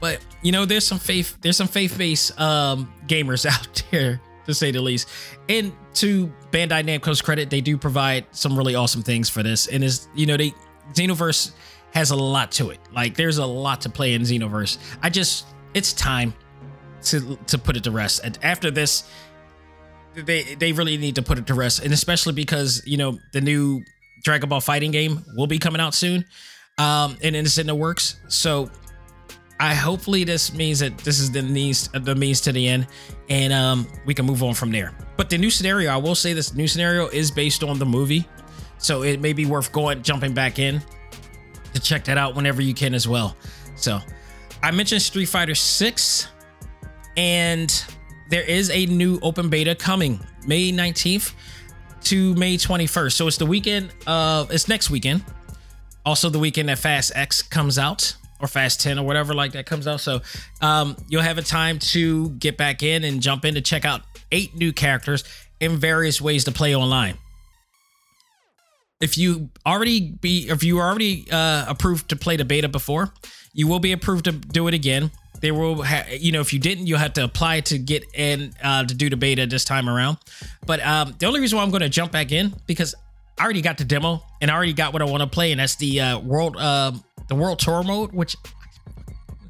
[0.00, 4.70] But you know, there's some faith, there's some faith-based um, gamers out there to say
[4.70, 5.08] the least.
[5.48, 9.66] And to Bandai Namco's credit, they do provide some really awesome things for this.
[9.66, 10.54] And is you know they
[10.92, 11.52] Xenoverse
[11.92, 12.78] has a lot to it.
[12.92, 14.78] Like there's a lot to play in Xenoverse.
[15.02, 16.34] I just it's time
[17.02, 18.20] to to put it to rest.
[18.24, 19.04] And after this,
[20.14, 23.40] they they really need to put it to rest, and especially because you know the
[23.40, 23.82] new
[24.22, 26.24] Dragon Ball fighting game will be coming out soon,
[26.78, 28.16] um, and it's in the works.
[28.28, 28.70] So
[29.62, 32.88] I hopefully this means that this is the means the means to the end,
[33.28, 34.92] and um, we can move on from there.
[35.16, 38.28] But the new scenario, I will say, this new scenario is based on the movie,
[38.78, 40.82] so it may be worth going jumping back in
[41.74, 43.36] to check that out whenever you can as well.
[43.76, 44.00] So
[44.64, 46.26] I mentioned Street Fighter Six,
[47.16, 47.72] and
[48.30, 51.34] there is a new open beta coming May 19th
[52.06, 53.12] to May 21st.
[53.12, 55.24] So it's the weekend of it's next weekend.
[56.04, 59.64] Also the weekend that Fast X comes out or Fast 10 or whatever like that
[59.64, 60.00] comes out.
[60.00, 60.20] So
[60.60, 64.02] um, you'll have a time to get back in and jump in to check out
[64.32, 65.24] eight new characters
[65.60, 67.16] in various ways to play online.
[69.00, 73.12] if you already be if you already uh, approved to play the beta before,
[73.52, 75.10] you will be approved to do it again.
[75.40, 78.54] They will, ha- you know, if you didn't, you'll have to apply to get in
[78.62, 80.18] uh, to do the beta this time around.
[80.66, 82.94] But um, the only reason why I'm going to jump back in because
[83.38, 85.58] I already got the demo and I already got what I want to play, and
[85.58, 86.92] that's the uh, world, uh,
[87.28, 88.36] the world tour mode, which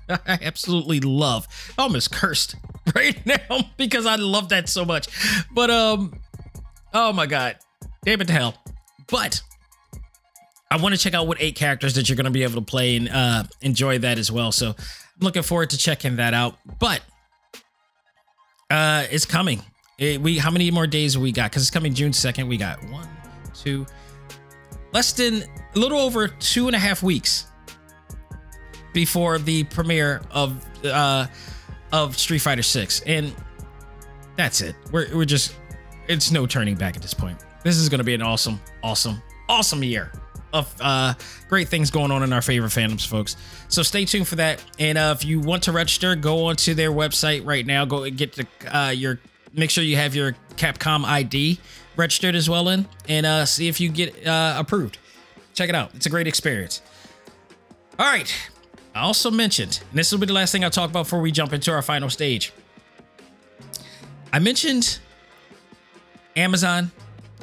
[0.08, 1.46] I absolutely love.
[1.78, 2.56] I almost cursed
[2.94, 5.08] right now because I love that so much.
[5.52, 6.18] But um,
[6.92, 7.56] oh my god,
[8.04, 8.54] damn it to hell.
[9.08, 9.42] But
[10.70, 12.62] I want to check out what eight characters that you're going to be able to
[12.62, 14.52] play and uh, enjoy that as well.
[14.52, 14.74] So I'm
[15.20, 16.56] looking forward to checking that out.
[16.78, 17.02] But
[18.70, 19.62] uh, it's coming.
[19.98, 21.50] It, we how many more days we got?
[21.50, 22.48] Because it's coming June second.
[22.48, 23.08] We got one,
[23.54, 23.86] two,
[24.92, 27.51] less than a little over two and a half weeks
[28.92, 31.26] before the premiere of uh
[31.92, 33.34] of Street Fighter Six, and
[34.36, 34.74] that's it.
[34.90, 35.54] We're we're just
[36.08, 37.44] it's no turning back at this point.
[37.62, 40.10] This is going to be an awesome, awesome, awesome year
[40.52, 41.14] of uh,
[41.48, 43.36] great things going on in our favorite fandoms, folks.
[43.68, 44.62] So stay tuned for that.
[44.78, 47.84] And uh, if you want to register, go onto their website right now.
[47.84, 49.18] Go and get the uh, your
[49.54, 51.58] make sure you have your Capcom ID
[51.96, 54.98] registered as well in, and uh, see if you get uh, approved.
[55.54, 55.94] Check it out.
[55.94, 56.80] It's a great experience.
[57.98, 58.34] All right.
[58.94, 61.32] I also mentioned, and this will be the last thing I'll talk about before we
[61.32, 62.52] jump into our final stage.
[64.32, 64.98] I mentioned
[66.36, 66.90] Amazon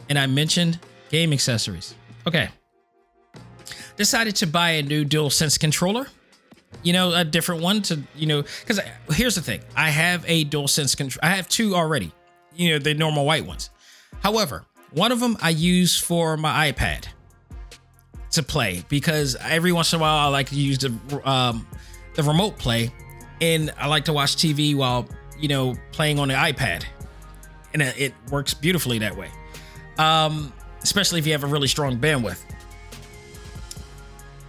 [0.09, 1.95] and I mentioned game accessories.
[2.27, 2.49] Okay.
[3.95, 6.07] Decided to buy a new DualSense controller.
[6.83, 8.79] You know, a different one to, you know, because
[9.11, 11.25] here's the thing I have a DualSense controller.
[11.25, 12.11] I have two already,
[12.55, 13.71] you know, the normal white ones.
[14.21, 17.07] However, one of them I use for my iPad
[18.31, 21.67] to play because every once in a while I like to use the um,
[22.15, 22.91] the remote play,
[23.41, 26.83] and I like to watch TV while you know playing on the iPad,
[27.73, 29.29] and it works beautifully that way.
[29.97, 32.41] Um, especially if you have a really strong bandwidth.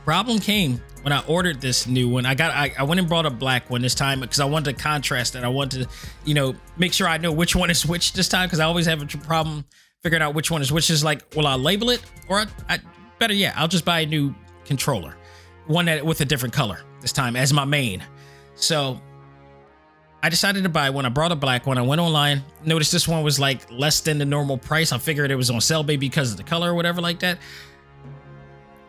[0.04, 2.26] Problem came when I ordered this new one.
[2.26, 4.76] I got I, I went and brought a black one this time because I wanted
[4.76, 5.44] to contrast it.
[5.44, 5.88] I wanted to,
[6.24, 8.86] you know, make sure I know which one is which this time because I always
[8.86, 9.64] have a problem
[10.02, 10.90] figuring out which one is which.
[10.90, 12.78] Is like, will I label it or I, I
[13.20, 15.14] better yeah, I'll just buy a new controller,
[15.66, 18.02] one that with a different color this time as my main.
[18.56, 19.00] So
[20.22, 21.06] I decided to buy one.
[21.06, 21.78] I brought a black one.
[21.78, 24.90] I went online, noticed this one was like less than the normal price.
[24.90, 27.38] I figured it was on sale maybe because of the color or whatever like that.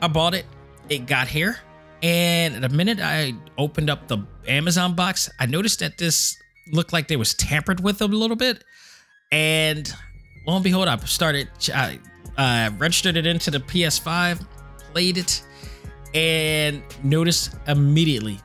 [0.01, 0.45] I bought it.
[0.89, 1.57] It got here.
[2.01, 6.35] And the minute I opened up the Amazon box, I noticed that this
[6.71, 8.63] looked like they was tampered with a little bit.
[9.31, 9.93] And
[10.47, 11.99] lo and behold, I started, I
[12.41, 14.43] uh, registered it into the PS5,
[14.91, 15.43] played it,
[16.15, 18.39] and noticed immediately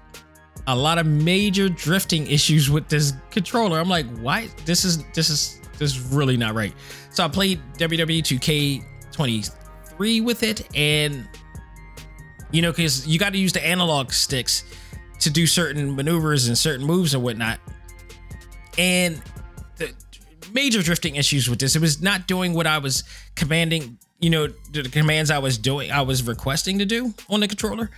[0.67, 3.79] a lot of major drifting issues with this controller.
[3.81, 4.49] I'm like, why?
[4.67, 6.75] This is this is this is really not right.
[7.11, 8.83] So I played WWE
[9.15, 11.27] 2K23 with it, and
[12.51, 14.65] you know, because you got to use the analog sticks
[15.21, 17.61] to do certain maneuvers and certain moves and whatnot.
[18.77, 19.23] And
[19.77, 19.95] the
[20.53, 21.77] major drifting issues with this.
[21.77, 23.05] It was not doing what I was
[23.35, 27.49] commanding, you know, the commands I was doing, I was requesting to do on the
[27.49, 27.91] controller.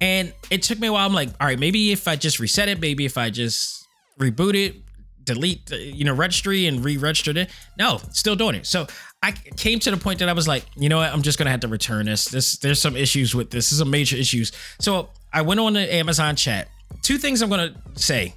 [0.00, 1.06] And it took me a while.
[1.06, 3.86] I'm like, all right, maybe if I just reset it, maybe if I just
[4.18, 4.76] reboot it,
[5.24, 7.50] delete, the, you know, registry and re-registered it.
[7.78, 8.66] No, still doing it.
[8.66, 8.86] So
[9.22, 11.50] I came to the point that I was like, you know what, I'm just gonna
[11.50, 12.24] have to return this.
[12.24, 13.66] This there's some issues with this.
[13.66, 14.52] This is some major issues.
[14.80, 16.68] So I went on the Amazon chat.
[17.02, 18.34] Two things I'm gonna say.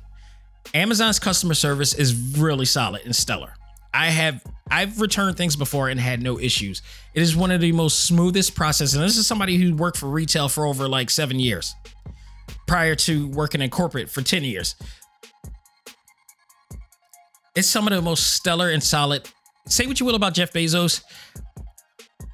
[0.73, 3.53] Amazon's customer service is really solid and stellar.
[3.93, 6.81] I have I've returned things before and had no issues.
[7.13, 8.95] It is one of the most smoothest processes.
[8.95, 11.75] And this is somebody who worked for retail for over like seven years
[12.67, 14.75] prior to working in corporate for 10 years.
[17.55, 19.29] It's some of the most stellar and solid.
[19.67, 21.03] Say what you will about Jeff Bezos.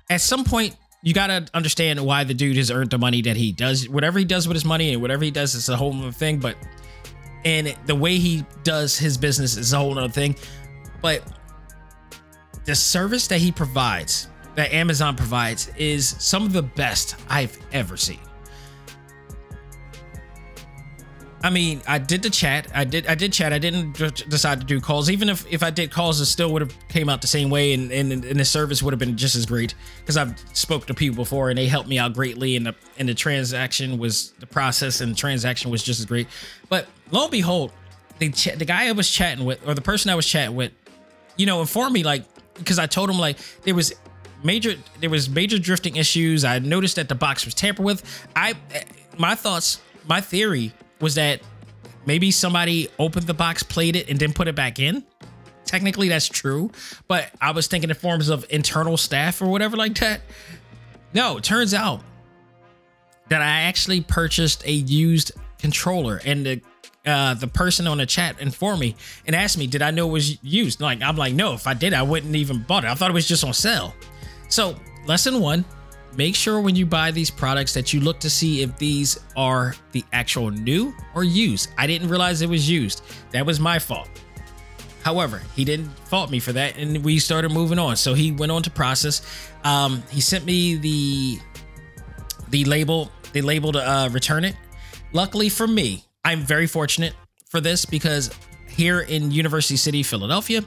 [0.10, 3.38] At some point, you got to understand why the dude has earned the money that
[3.38, 3.88] he does.
[3.88, 6.39] Whatever he does with his money and whatever he does is a whole thing.
[6.39, 6.56] But,
[7.46, 10.36] and the way he does his business is a whole other thing.
[11.02, 11.24] But
[12.66, 17.98] the service that he provides, that Amazon provides, is some of the best I've ever
[17.98, 18.20] seen.
[21.44, 22.68] I mean, I did the chat.
[22.74, 23.08] I did.
[23.08, 23.52] I did chat.
[23.52, 23.94] I didn't
[24.30, 25.10] decide to do calls.
[25.10, 27.74] Even if if I did calls, it still would have came out the same way,
[27.74, 30.94] and and, and the service would have been just as great because I've spoke to
[30.94, 34.46] people before, and they helped me out greatly, and the and the transaction was the
[34.46, 36.28] process and the transaction was just as great.
[36.70, 37.72] But lo and behold,
[38.20, 40.72] the ch- the guy I was chatting with, or the person I was chatting with,
[41.38, 42.24] you know, informed me like
[42.55, 43.93] because I told him like there was
[44.43, 46.43] major there was major drifting issues.
[46.43, 48.28] I noticed that the box was tampered with.
[48.36, 48.55] I
[49.18, 51.41] my thoughts, my theory was that
[52.05, 55.03] maybe somebody opened the box, played it, and then put it back in.
[55.66, 56.70] Technically, that's true,
[57.07, 60.22] but I was thinking in forms of internal staff or whatever like that.
[61.14, 62.01] No, turns out
[63.30, 66.62] that I actually purchased a used controller, and the
[67.06, 68.95] uh, the person on the chat informed me
[69.26, 71.74] and asked me, "Did I know it was used?" Like I'm like, no, if I
[71.74, 72.89] did, I wouldn't even bought it.
[72.89, 73.93] I thought it was just on sale.
[74.49, 74.76] So
[75.06, 75.66] lesson one:
[76.16, 79.76] make sure when you buy these products that you look to see if these are
[79.91, 81.70] the actual new or used.
[81.78, 83.04] I didn't realize it was used.
[83.32, 84.10] That was my fault.
[85.04, 87.95] However, he didn't fault me for that, and we started moving on.
[87.95, 89.22] So he went on to process.
[89.64, 91.39] Um, he sent me the
[92.49, 93.12] the label.
[93.34, 94.56] They labeled uh, return it.
[95.14, 97.13] Luckily for me, I'm very fortunate
[97.49, 98.30] for this because
[98.67, 100.63] here in University City, Philadelphia,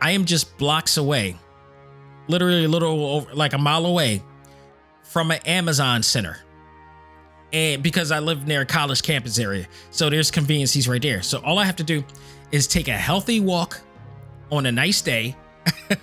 [0.00, 1.36] I am just blocks away,
[2.28, 4.22] literally a little over, like a mile away
[5.04, 6.38] from an Amazon center.
[7.52, 11.22] And because I live near a college campus area, so there's conveniences right there.
[11.22, 12.02] So all I have to do
[12.50, 13.80] is take a healthy walk
[14.50, 15.36] on a nice day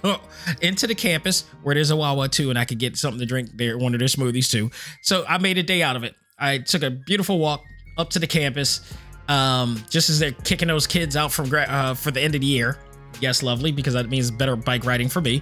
[0.62, 3.50] into the campus where there's a Wawa too, and I could get something to drink
[3.56, 4.70] there, one of their smoothies too.
[5.02, 6.16] So I made a day out of it.
[6.38, 7.64] I took a beautiful walk
[8.00, 8.82] up to the campus,
[9.28, 12.42] um, just as they're kicking those kids out from gra- uh, for the end of
[12.42, 12.80] the year.
[13.20, 15.42] Yes, lovely, because that means better bike riding for me.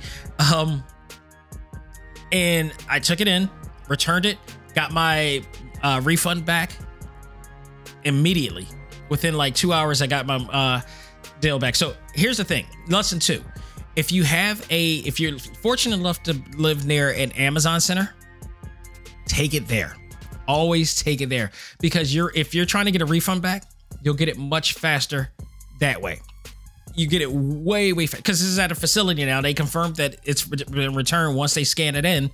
[0.54, 0.84] Um,
[2.32, 3.50] and I took it in,
[3.88, 4.38] returned it,
[4.74, 5.44] got my
[5.84, 6.72] uh, refund back
[8.04, 8.68] immediately.
[9.10, 10.82] Within like two hours, I got my uh,
[11.40, 11.76] deal back.
[11.76, 13.44] So here's the thing lesson two.
[13.96, 18.14] If you have a, if you're fortunate enough to live near an Amazon center,
[19.28, 19.96] take it there.
[20.48, 23.64] Always take it there because you're, if you're trying to get a refund back,
[24.02, 25.30] you'll get it much faster
[25.80, 26.20] that way.
[26.96, 29.42] You get it way, way faster because this is at a facility now.
[29.42, 32.32] They confirmed that it's been returned once they scan it in.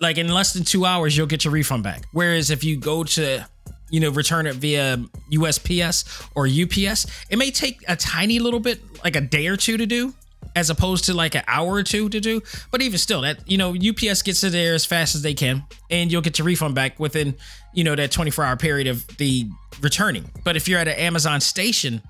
[0.00, 2.04] Like in less than two hours, you'll get your refund back.
[2.12, 3.46] Whereas if you go to
[3.90, 4.98] you know, return it via
[5.32, 9.76] USPS or UPS, it may take a tiny little bit, like a day or two
[9.76, 10.14] to do,
[10.56, 12.42] as opposed to like an hour or two to do.
[12.70, 15.64] But even still, that you know, UPS gets it there as fast as they can,
[15.90, 17.36] and you'll get your refund back within,
[17.74, 19.48] you know, that 24 hour period of the
[19.80, 20.30] returning.
[20.44, 22.02] But if you're at an Amazon station,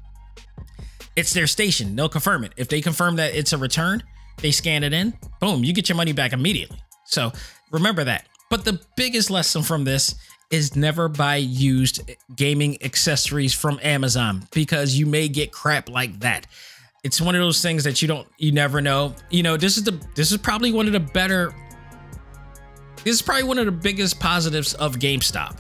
[1.17, 1.97] it's their station.
[1.97, 2.53] They'll confirm it.
[2.57, 4.03] If they confirm that it's a return,
[4.39, 6.83] they scan it in, boom, you get your money back immediately.
[7.05, 7.33] So
[7.71, 8.27] remember that.
[8.49, 10.15] But the biggest lesson from this
[10.51, 16.47] is never buy used gaming accessories from Amazon because you may get crap like that.
[17.03, 19.15] It's one of those things that you don't you never know.
[19.31, 21.55] You know, this is the this is probably one of the better
[23.05, 25.59] this is probably one of the biggest positives of GameStop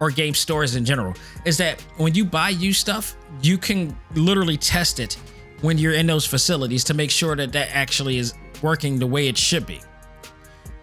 [0.00, 1.14] or game stores in general
[1.44, 5.16] is that when you buy used stuff, you can literally test it
[5.60, 9.28] when you're in those facilities to make sure that that actually is working the way
[9.28, 9.80] it should be.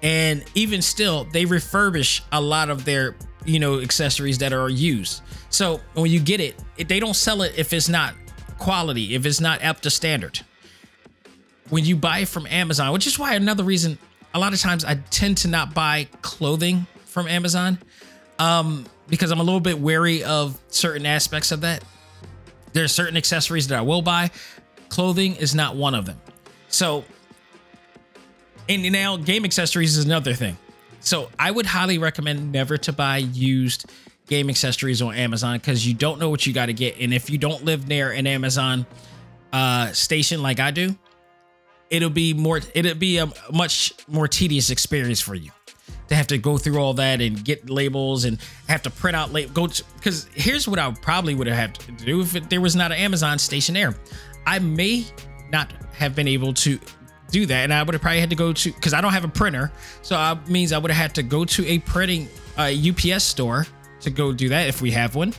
[0.01, 3.15] And even still, they refurbish a lot of their
[3.45, 5.21] you know accessories that are used.
[5.49, 6.55] So when you get it,
[6.87, 8.15] they don't sell it if it's not
[8.61, 10.41] quality, if it's not up to standard.
[11.69, 13.97] When you buy from Amazon, which is why another reason
[14.35, 17.79] a lot of times I tend to not buy clothing from Amazon
[18.37, 21.83] um, because I'm a little bit wary of certain aspects of that.
[22.73, 24.29] There are certain accessories that I will buy.
[24.89, 26.21] Clothing is not one of them.
[26.69, 27.03] So,
[28.69, 30.55] and now game accessories is another thing.
[30.99, 33.89] So I would highly recommend never to buy used
[34.31, 36.97] game accessories on Amazon because you don't know what you got to get.
[37.01, 38.85] And if you don't live near an Amazon
[39.51, 40.95] uh, station like I do,
[41.89, 45.51] it'll be more it'll be a much more tedious experience for you
[46.07, 49.33] to have to go through all that and get labels and have to print out
[49.33, 49.51] labels.
[49.51, 52.73] Go because here's what I probably would have had to do if it, there was
[52.73, 53.93] not an Amazon station there.
[54.47, 55.05] I may
[55.51, 56.79] not have been able to
[57.31, 59.25] do that, and I would have probably had to go to because I don't have
[59.25, 62.71] a printer, so that means I would have had to go to a printing uh,
[62.71, 63.67] UPS store
[64.01, 65.33] to go do that if we have one,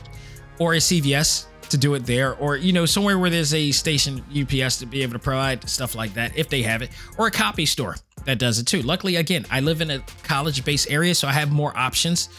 [0.59, 4.23] or a CVS to do it there, or you know somewhere where there's a station
[4.29, 7.31] UPS to be able to provide stuff like that if they have it, or a
[7.31, 7.95] copy store
[8.25, 8.81] that does it too.
[8.81, 12.29] Luckily, again, I live in a college-based area, so I have more options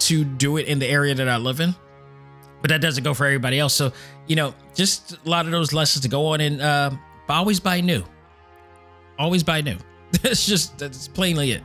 [0.00, 1.74] to do it in the area that I live in.
[2.60, 3.74] But that doesn't go for everybody else.
[3.74, 3.92] So,
[4.28, 6.90] you know, just a lot of those lessons to go on and uh,
[7.28, 8.04] always buy new
[9.18, 9.76] always buy new.
[10.22, 11.62] That's just that's plainly it.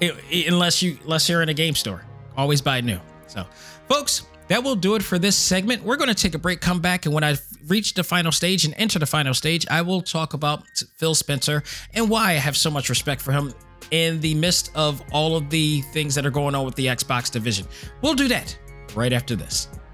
[0.00, 0.48] It, it.
[0.48, 2.02] Unless you unless you're in a game store,
[2.34, 2.98] always buy new.
[3.30, 3.46] So,
[3.88, 5.84] folks, that will do it for this segment.
[5.84, 7.36] We're going to take a break, come back, and when I
[7.68, 10.64] reach the final stage and enter the final stage, I will talk about
[10.96, 11.62] Phil Spencer
[11.94, 13.54] and why I have so much respect for him
[13.92, 17.30] in the midst of all of the things that are going on with the Xbox
[17.30, 17.66] division.
[18.02, 18.58] We'll do that
[18.96, 19.68] right after this.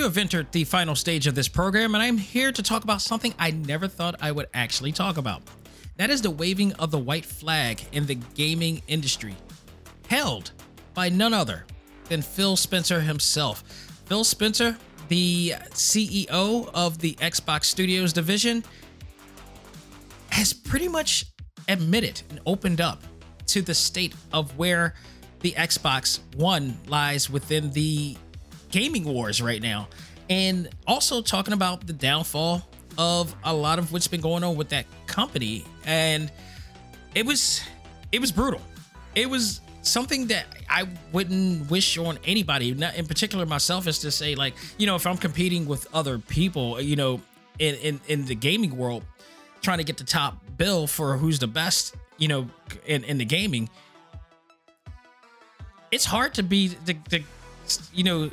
[0.00, 3.02] You have entered the final stage of this program, and I'm here to talk about
[3.02, 5.42] something I never thought I would actually talk about.
[5.98, 9.36] That is the waving of the white flag in the gaming industry,
[10.08, 10.52] held
[10.94, 11.66] by none other
[12.08, 13.62] than Phil Spencer himself.
[14.06, 14.78] Phil Spencer,
[15.08, 18.64] the CEO of the Xbox Studios division,
[20.30, 21.26] has pretty much
[21.68, 23.02] admitted and opened up
[23.48, 24.94] to the state of where
[25.40, 28.16] the Xbox One lies within the
[28.70, 29.88] gaming wars right now.
[30.28, 32.66] And also talking about the downfall
[32.98, 35.64] of a lot of what's been going on with that company.
[35.84, 36.30] And
[37.14, 37.62] it was
[38.12, 38.60] it was brutal.
[39.14, 44.10] It was something that I wouldn't wish on anybody, not in particular myself, is to
[44.10, 47.20] say, like, you know, if I'm competing with other people, you know,
[47.58, 49.02] in in, in the gaming world,
[49.62, 52.48] trying to get the top bill for who's the best, you know,
[52.86, 53.68] in, in the gaming,
[55.90, 57.22] it's hard to be the, the
[57.92, 58.30] you know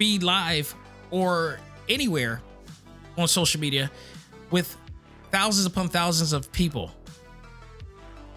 [0.00, 0.74] be live
[1.10, 2.40] or anywhere
[3.18, 3.90] on social media
[4.50, 4.74] with
[5.30, 6.90] thousands upon thousands of people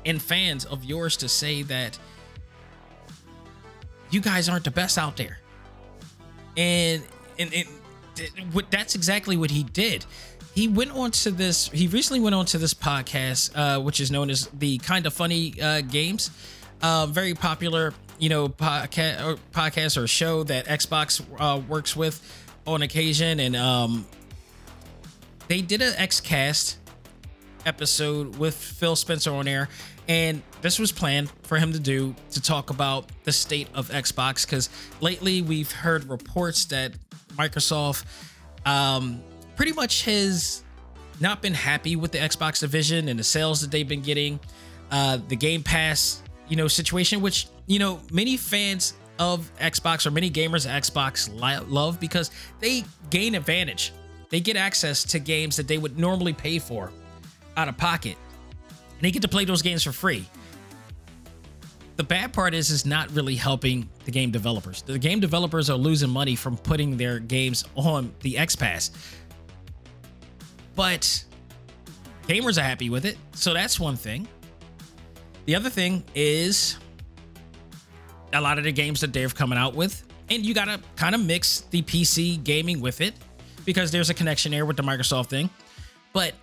[0.05, 1.97] and fans of yours to say that
[4.11, 5.39] you guys aren't the best out there.
[6.57, 7.01] And
[7.39, 7.67] and, and
[8.69, 10.05] that's exactly what he did.
[10.53, 14.11] He went on to this he recently went on to this podcast uh, which is
[14.11, 16.29] known as the kind of funny uh, games
[16.81, 17.93] uh, very popular
[18.23, 22.21] you know podcast or podcast or show that xbox uh, works with
[22.65, 24.07] on occasion and um
[25.49, 26.77] they did an xcast
[27.65, 29.67] episode with phil spencer on air
[30.07, 34.45] and this was planned for him to do to talk about the state of xbox
[34.45, 34.69] because
[35.01, 36.93] lately we've heard reports that
[37.35, 38.05] microsoft
[38.65, 39.21] um
[39.57, 40.63] pretty much has
[41.19, 44.39] not been happy with the xbox division and the sales that they've been getting
[44.91, 50.11] uh the game pass you know situation which you know many fans of xbox or
[50.11, 51.29] many gamers xbox
[51.69, 53.93] love because they gain advantage.
[54.29, 56.91] They get access to games that they would normally pay for
[57.55, 58.17] out of pocket.
[58.69, 60.25] And they get to play those games for free.
[61.97, 64.81] The bad part is is not really helping the game developers.
[64.81, 68.89] The game developers are losing money from putting their games on the x pass
[70.75, 71.23] but
[72.27, 74.27] gamers are happy with it so that's one thing.
[75.45, 76.77] The other thing is
[78.33, 81.25] a lot of the games that they're coming out with, and you gotta kind of
[81.25, 83.13] mix the PC gaming with it
[83.65, 85.49] because there's a connection there with the Microsoft thing.
[86.11, 86.33] But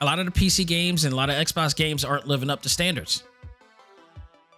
[0.00, 2.62] a lot of the PC games and a lot of Xbox games aren't living up
[2.62, 3.22] to standards.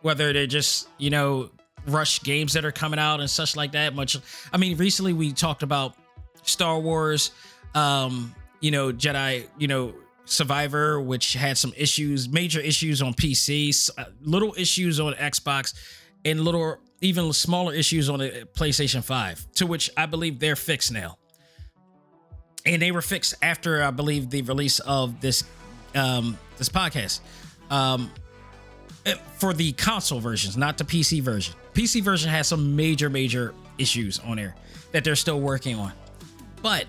[0.02, 1.50] Whether they're just, you know,
[1.86, 3.94] rush games that are coming out and such like that.
[3.94, 4.16] Much,
[4.52, 5.94] I mean, recently we talked about
[6.42, 7.32] Star Wars,
[7.74, 13.90] um, you know, Jedi, you know, Survivor, which had some issues, major issues on PC,
[13.96, 15.74] uh, little issues on Xbox,
[16.24, 20.92] and little even smaller issues on the PlayStation 5, to which I believe they're fixed
[20.92, 21.18] now.
[22.66, 25.44] And they were fixed after I believe the release of this
[25.94, 27.20] um this podcast.
[27.70, 28.10] Um
[29.38, 31.54] for the console versions, not the PC version.
[31.72, 34.54] PC version has some major, major issues on there
[34.92, 35.92] that they're still working on.
[36.60, 36.86] But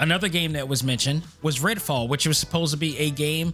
[0.00, 3.52] Another game that was mentioned was Redfall, which was supposed to be a game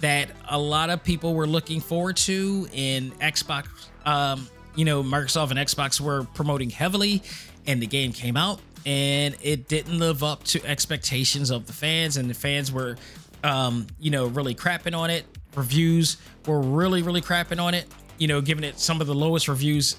[0.00, 3.66] that a lot of people were looking forward to in Xbox.
[4.04, 7.22] Um, you know, Microsoft and Xbox were promoting heavily,
[7.66, 12.16] and the game came out and it didn't live up to expectations of the fans,
[12.16, 12.96] and the fans were,
[13.44, 15.24] um, you know, really crapping on it.
[15.54, 17.86] Reviews were really, really crapping on it.
[18.18, 19.96] You know, giving it some of the lowest reviews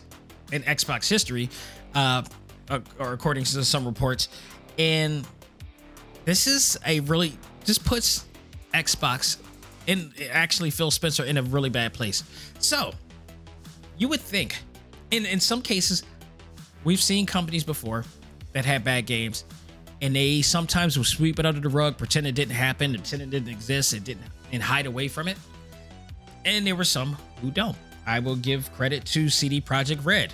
[0.52, 1.50] in Xbox history,
[1.96, 2.24] uh,
[3.00, 4.30] or according to some reports,
[4.78, 5.28] and
[6.26, 8.26] this is a really just puts
[8.74, 9.38] Xbox
[9.88, 12.24] in actually Phil Spencer in a really bad place.
[12.60, 12.94] So
[13.98, 14.62] you would think,
[15.12, 16.04] in in some cases,
[16.84, 18.06] we've seen companies before
[18.54, 19.46] that had bad games,
[20.02, 23.30] and they sometimes will sweep it under the rug, pretend it didn't happen, pretend it
[23.30, 25.38] didn't exist, it didn't, and hide away from it.
[26.46, 27.78] And there were some who don't.
[28.06, 30.34] I will give credit to CD Projekt Red.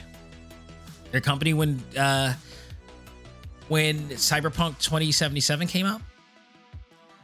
[1.11, 2.33] Their company when uh
[3.67, 6.01] when Cyberpunk 2077 came out,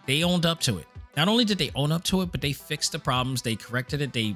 [0.06, 0.86] they owned up to it.
[1.16, 4.02] Not only did they own up to it, but they fixed the problems, they corrected
[4.02, 4.36] it, they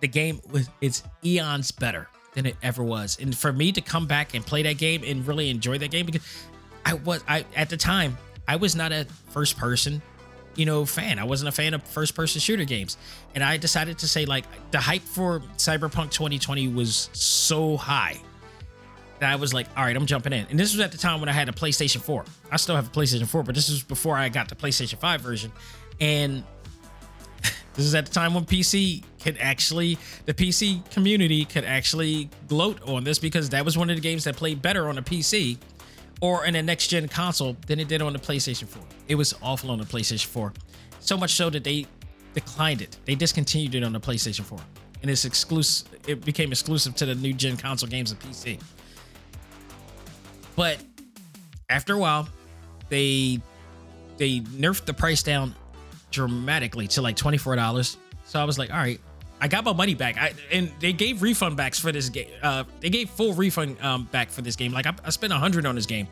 [0.00, 3.18] the game was it's eons better than it ever was.
[3.20, 6.06] And for me to come back and play that game and really enjoy that game
[6.06, 6.22] because
[6.84, 8.16] I was I at the time
[8.48, 10.02] I was not a first person,
[10.56, 11.18] you know, fan.
[11.18, 12.96] I wasn't a fan of first person shooter games.
[13.34, 18.20] And I decided to say like the hype for Cyberpunk 2020 was so high
[19.20, 20.46] that I was like, all right, I'm jumping in.
[20.50, 22.24] And this was at the time when I had a PlayStation 4.
[22.50, 25.20] I still have a PlayStation 4, but this was before I got the PlayStation 5
[25.20, 25.52] version.
[26.00, 26.44] And
[27.74, 32.80] this is at the time when PC could actually, the PC community could actually gloat
[32.88, 35.58] on this because that was one of the games that played better on a PC
[36.20, 38.82] or in a next gen console than it did on the PlayStation 4.
[39.08, 40.52] It was awful on the PlayStation 4.
[41.00, 41.86] So much so that they
[42.34, 42.98] declined it.
[43.04, 44.58] They discontinued it on the PlayStation 4.
[45.02, 48.60] And it's exclusive, it became exclusive to the new gen console games of PC.
[50.56, 50.78] But
[51.70, 52.28] after a while,
[52.90, 53.40] they
[54.18, 55.54] they nerfed the price down
[56.10, 57.96] dramatically to like $24.
[58.24, 59.00] So I was like, all right,
[59.40, 60.18] I got my money back.
[60.18, 62.28] I and they gave refund backs for this game.
[62.42, 64.72] Uh, they gave full refund um, back for this game.
[64.72, 66.06] Like I, I spent a hundred on this game,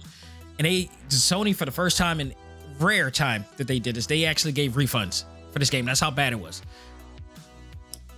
[0.58, 2.34] and they Sony for the first time in
[2.80, 5.84] rare time that they did this, they actually gave refunds for this game.
[5.84, 6.62] That's how bad it was.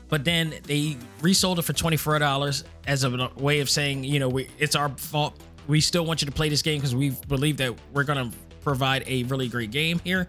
[0.08, 4.20] But then they resold it for twenty four dollars as a way of saying, you
[4.20, 5.40] know, we, it's our fault.
[5.66, 9.02] We still want you to play this game because we believe that we're gonna provide
[9.08, 10.28] a really great game here,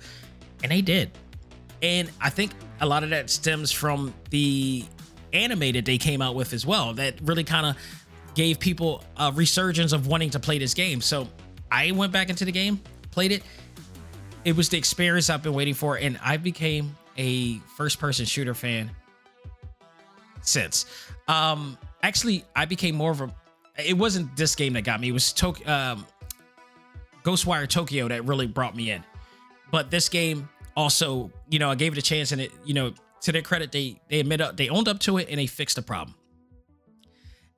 [0.64, 1.12] and they did.
[1.82, 4.86] And I think a lot of that stems from the
[5.34, 6.94] animated they came out with as well.
[6.94, 7.78] That really kind of
[8.36, 11.02] gave people a resurgence of wanting to play this game.
[11.02, 11.28] So
[11.72, 13.44] I went back into the game, played it.
[14.46, 18.54] It was the experience I've been waiting for, and I became a first person shooter
[18.54, 18.92] fan
[20.42, 20.86] since.
[21.28, 23.32] Um, actually, I became more of a.
[23.78, 25.10] It wasn't this game that got me.
[25.10, 26.06] It was Tok- um,
[27.24, 29.04] Ghostwire Tokyo that really brought me in.
[29.72, 32.94] But this game also, you know, I gave it a chance, and it, you know,
[33.22, 35.76] to their credit, they they admit up, they owned up to it, and they fixed
[35.76, 36.16] the problem.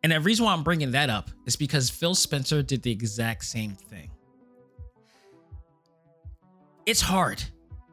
[0.04, 3.46] And the reason why I'm bringing that up is because Phil Spencer did the exact
[3.46, 4.12] same thing.
[6.86, 7.42] It's hard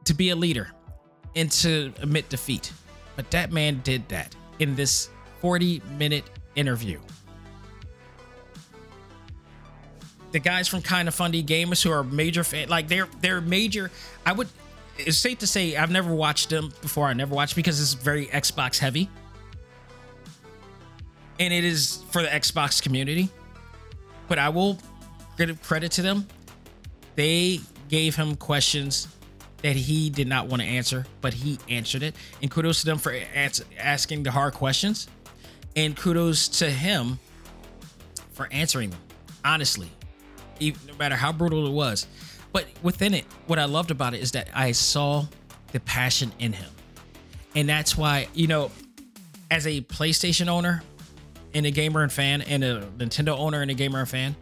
[0.05, 0.69] to be a leader
[1.37, 2.73] and to admit defeat,
[3.15, 5.09] but that man did that in this
[5.41, 6.25] 40 minute
[6.57, 6.99] interview.
[10.33, 13.91] The guys from Kind of Funny Gamers who are major fan, like they're they're major.
[14.27, 14.49] I would
[15.07, 17.07] it's safe to say I've never watched them before.
[17.07, 19.09] I never watched because it's very Xbox heavy.
[21.39, 23.29] And it is for the Xbox community.
[24.29, 24.79] But I will
[25.37, 26.27] give credit to them.
[27.17, 29.09] They gave him questions
[29.63, 32.15] that he did not want to answer, but he answered it.
[32.41, 35.09] And kudos to them for ans- asking the hard questions.
[35.77, 37.19] And kudos to him
[38.33, 39.01] for answering them
[39.45, 39.91] honestly,
[40.59, 42.07] even, no matter how brutal it was.
[42.53, 45.27] But within it, what I loved about it is that I saw
[45.73, 46.71] the passion in him.
[47.55, 48.71] And that's why, you know,
[49.51, 50.83] as a PlayStation owner
[51.55, 54.37] and a gamer and fan, and a Nintendo owner and a gamer and fan,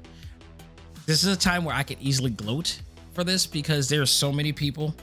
[1.07, 2.81] this is a time where I could easily gloat
[3.13, 4.95] for this because there's so many people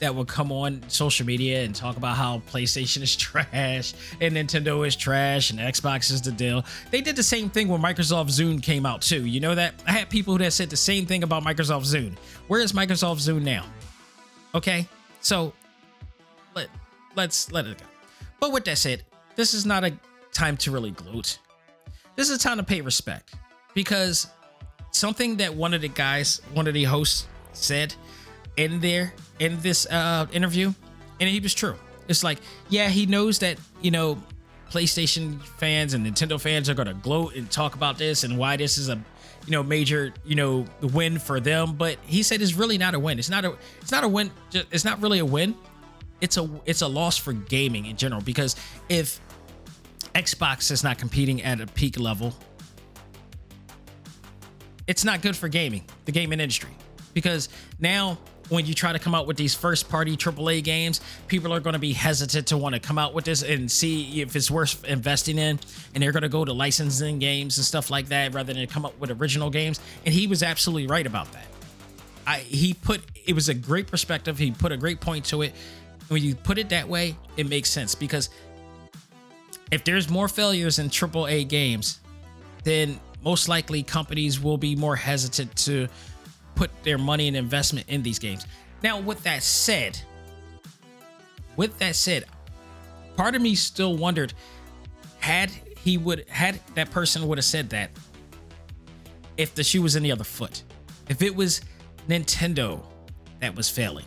[0.00, 4.86] that will come on social media and talk about how PlayStation is trash and Nintendo
[4.86, 6.64] is trash and Xbox is the deal.
[6.90, 9.24] They did the same thing when Microsoft Zune came out too.
[9.24, 9.74] You know that?
[9.86, 12.16] I had people who that said the same thing about Microsoft Zune.
[12.48, 13.64] Where is Microsoft Zune now?
[14.54, 14.86] Okay,
[15.20, 15.52] so
[16.54, 16.68] let
[17.16, 17.84] let's let it go.
[18.40, 19.04] But with that said,
[19.36, 19.92] this is not a
[20.32, 21.38] time to really gloat.
[22.16, 23.34] This is a time to pay respect
[23.74, 24.28] because
[24.92, 27.94] something that one of the guys, one of the hosts said
[28.56, 30.72] in there in this uh interview
[31.20, 31.76] and he was true.
[32.08, 32.38] It's like
[32.68, 34.22] yeah he knows that you know
[34.70, 38.76] playstation fans and nintendo fans are gonna gloat and talk about this and why this
[38.76, 38.96] is a
[39.46, 42.98] you know major you know win for them but he said it's really not a
[42.98, 43.18] win.
[43.18, 45.54] It's not a it's not a win it's not really a win.
[46.20, 48.56] It's a it's a loss for gaming in general because
[48.88, 49.20] if
[50.14, 52.34] xbox is not competing at a peak level
[54.86, 56.70] it's not good for gaming the gaming industry.
[57.12, 57.48] Because
[57.78, 58.18] now
[58.48, 61.72] when you try to come out with these first party AAA games, people are going
[61.72, 64.84] to be hesitant to want to come out with this and see if it's worth
[64.84, 65.58] investing in.
[65.94, 68.84] And they're going to go to licensing games and stuff like that rather than come
[68.84, 69.80] up with original games.
[70.04, 71.46] And he was absolutely right about that.
[72.26, 74.38] I he put it was a great perspective.
[74.38, 75.54] He put a great point to it.
[76.08, 78.30] When you put it that way, it makes sense because
[79.70, 82.00] if there's more failures in AAA games,
[82.62, 85.88] then most likely companies will be more hesitant to
[86.54, 88.46] put their money and investment in these games.
[88.82, 89.98] Now, with that said,
[91.56, 92.24] with that said,
[93.16, 94.34] part of me still wondered
[95.20, 97.90] had he would had that person would have said that
[99.36, 100.62] if the shoe was in the other foot.
[101.08, 101.60] If it was
[102.08, 102.84] Nintendo
[103.40, 104.06] that was failing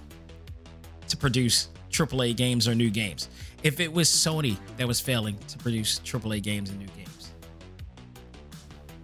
[1.08, 3.30] to produce AAA games or new games.
[3.64, 7.07] If it was Sony that was failing to produce AAA games and new games.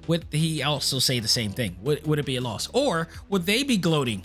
[0.08, 1.78] Would he also say the same thing?
[1.82, 2.68] Would, would it be a loss?
[2.74, 4.24] Or would they be gloating?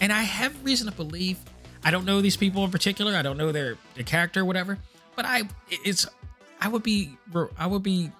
[0.00, 1.38] And I have reason to believe,
[1.84, 4.78] I don't know these people in particular, I don't know their, their character or whatever,
[5.14, 6.06] but I it's
[6.60, 7.16] I would be
[7.58, 8.10] I would be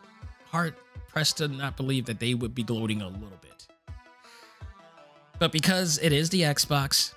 [0.47, 0.74] hard
[1.09, 3.66] pressed to not believe that they would be gloating a little bit.
[5.39, 7.12] But because it is the Xbox,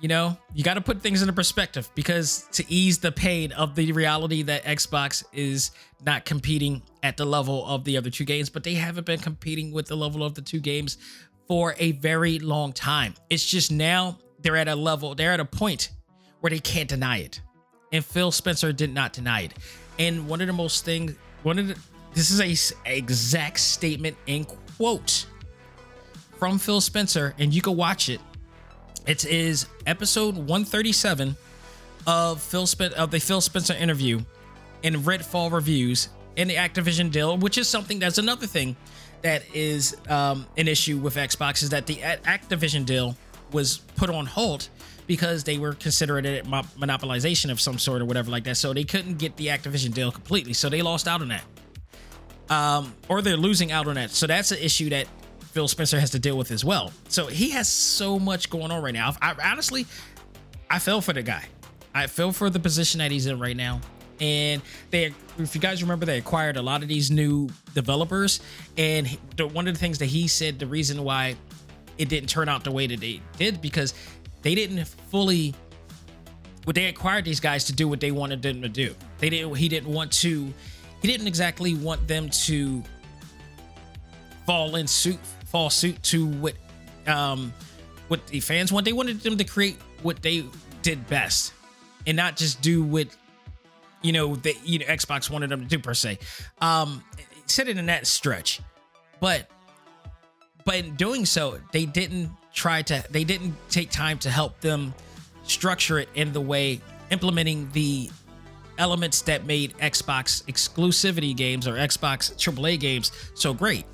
[0.00, 3.74] you know, you got to put things into perspective because to ease the pain of
[3.74, 5.72] the reality that Xbox is
[6.04, 9.72] not competing at the level of the other two games, but they haven't been competing
[9.72, 10.98] with the level of the two games
[11.48, 13.14] for a very long time.
[13.28, 15.90] It's just now they're at a level, they're at a point
[16.40, 17.40] where they can't deny it.
[17.92, 19.54] And Phil Spencer did not deny it.
[19.98, 21.76] And one of the most things, one of the,
[22.14, 25.26] this is a exact statement in quote
[26.38, 28.20] from Phil Spencer, and you can watch it
[29.08, 31.34] it is episode 137
[32.06, 34.20] of Phil Spen- of the Phil Spencer interview
[34.82, 38.76] in Redfall reviews in the Activision deal, which is something that's another thing
[39.22, 43.16] that is um, an issue with Xbox is that the Activision deal
[43.50, 44.68] was put on hold
[45.06, 48.58] because they were considering it monopolization of some sort or whatever like that.
[48.58, 50.52] So they couldn't get the Activision deal completely.
[50.52, 51.44] So they lost out on that.
[52.50, 54.10] Um, or they're losing out on that.
[54.10, 55.06] So that's an issue that
[55.58, 56.92] Phil Spencer has to deal with as well.
[57.08, 59.16] So he has so much going on right now.
[59.20, 59.86] I, honestly,
[60.70, 61.46] I fell for the guy.
[61.92, 63.80] I fell for the position that he's in right now.
[64.20, 68.38] And they, if you guys remember, they acquired a lot of these new developers.
[68.76, 71.34] And one of the things that he said, the reason why
[71.98, 73.94] it didn't turn out the way that they did, because
[74.42, 75.56] they didn't fully
[76.66, 78.94] what they acquired these guys to do what they wanted them to do.
[79.18, 79.56] They didn't.
[79.56, 80.54] He didn't want to.
[81.02, 82.84] He didn't exactly want them to
[84.46, 85.18] fall in suit
[85.50, 86.54] fall suit to what
[87.06, 87.52] um
[88.08, 88.84] what the fans want.
[88.84, 90.44] They wanted them to create what they
[90.82, 91.52] did best
[92.06, 93.08] and not just do what
[94.02, 96.18] you know that you know Xbox wanted them to do per se.
[96.60, 97.02] Um
[97.46, 98.60] said it in that stretch.
[99.20, 99.48] But
[100.64, 104.94] but in doing so, they didn't try to they didn't take time to help them
[105.44, 106.80] structure it in the way
[107.10, 108.10] implementing the
[108.76, 113.84] elements that made Xbox exclusivity games or Xbox AAA games so great.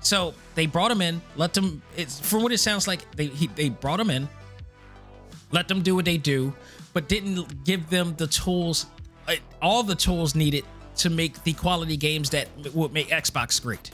[0.00, 1.82] So they brought him in, let them.
[1.96, 3.10] It's from what it sounds like.
[3.16, 4.28] They he, they brought him in,
[5.52, 6.54] let them do what they do,
[6.92, 8.86] but didn't give them the tools,
[9.28, 10.64] uh, all the tools needed
[10.96, 13.90] to make the quality games that would make Xbox great.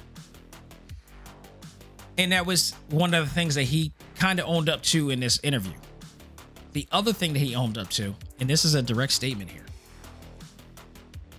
[2.19, 5.21] And that was one of the things that he kind of owned up to in
[5.21, 5.75] this interview.
[6.73, 9.66] The other thing that he owned up to, and this is a direct statement here.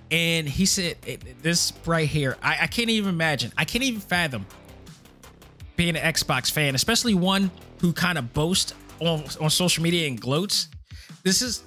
[0.09, 0.97] And he said,
[1.41, 4.45] This right here, I, I can't even imagine, I can't even fathom
[5.75, 7.51] being an Xbox fan, especially one
[7.81, 10.69] who kind of boasts on, on social media and gloats.
[11.23, 11.63] This is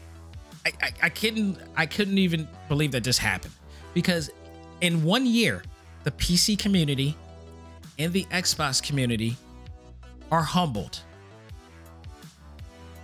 [0.67, 3.55] I, I, I couldn't I couldn't even believe that this happened
[3.95, 4.31] because
[4.81, 5.63] in one year,
[6.05, 7.17] the PC community
[7.99, 9.37] and the Xbox community
[10.31, 11.01] are humbled.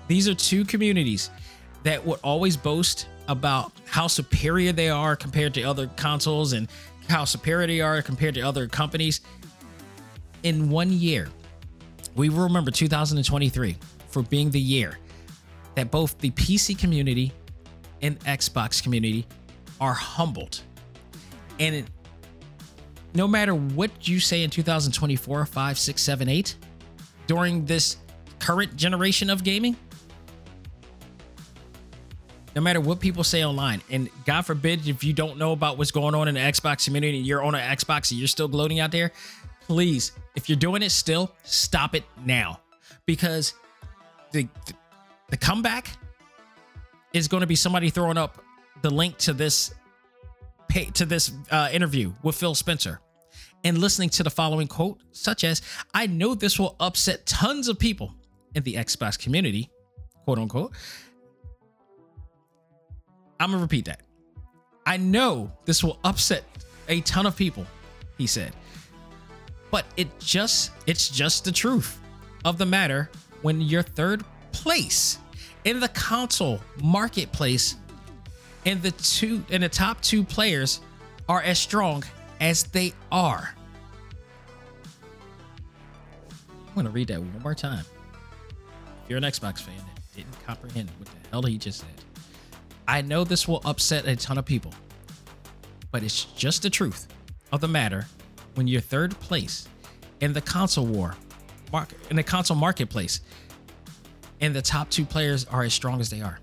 [0.09, 1.31] These are two communities
[1.83, 6.69] that would always boast about how superior they are compared to other consoles and
[7.09, 9.21] how superior they are compared to other companies
[10.43, 11.29] in one year,
[12.15, 13.77] we will remember 2023
[14.09, 14.99] for being the year
[15.75, 17.33] that both the PC community
[18.01, 19.27] and Xbox community
[19.81, 20.63] are humbled.
[21.59, 21.87] And it,
[23.15, 26.57] no matter what you say in 2024, 5, 6, 7, 8,
[27.27, 27.97] during this
[28.39, 29.77] current generation of gaming,
[32.57, 35.91] no matter what people say online, and God forbid if you don't know about what's
[35.91, 38.91] going on in the Xbox community, you're on an Xbox and you're still gloating out
[38.91, 39.13] there,
[39.61, 42.61] please, if you're doing it still, stop it now.
[43.05, 43.53] Because
[44.33, 44.49] the
[45.29, 45.91] the comeback
[47.13, 48.43] is going to be somebody throwing up
[48.81, 49.75] the link to this
[50.67, 53.01] pay, to this uh, interview with Phil Spencer
[53.65, 55.61] and listening to the following quote, such as,
[55.93, 58.15] "I know this will upset tons of people
[58.55, 59.69] in the Xbox community,"
[60.25, 60.73] quote unquote.
[63.39, 64.01] I'm gonna repeat that.
[64.85, 66.45] I know this will upset
[66.89, 67.67] a ton of people,
[68.17, 68.53] he said.
[69.71, 71.99] But it just it's just the truth
[72.45, 73.11] of the matter
[73.43, 75.19] when your third place
[75.65, 77.77] in the console marketplace,
[78.65, 80.81] and the two and the top two players
[81.29, 82.05] are as strong
[82.41, 83.55] as they are.
[86.69, 87.85] I'm gonna read that one more time.
[89.05, 91.89] If you're an Xbox fan that didn't comprehend what the hell he just said,
[92.89, 94.73] I know this will upset a ton of people,
[95.91, 97.09] but it's just the truth
[97.53, 98.07] of the matter
[98.55, 99.69] when you're third place
[100.21, 101.17] in the console war,
[101.73, 103.21] market in the console marketplace,
[104.41, 106.39] and the top two players are as strong as they are.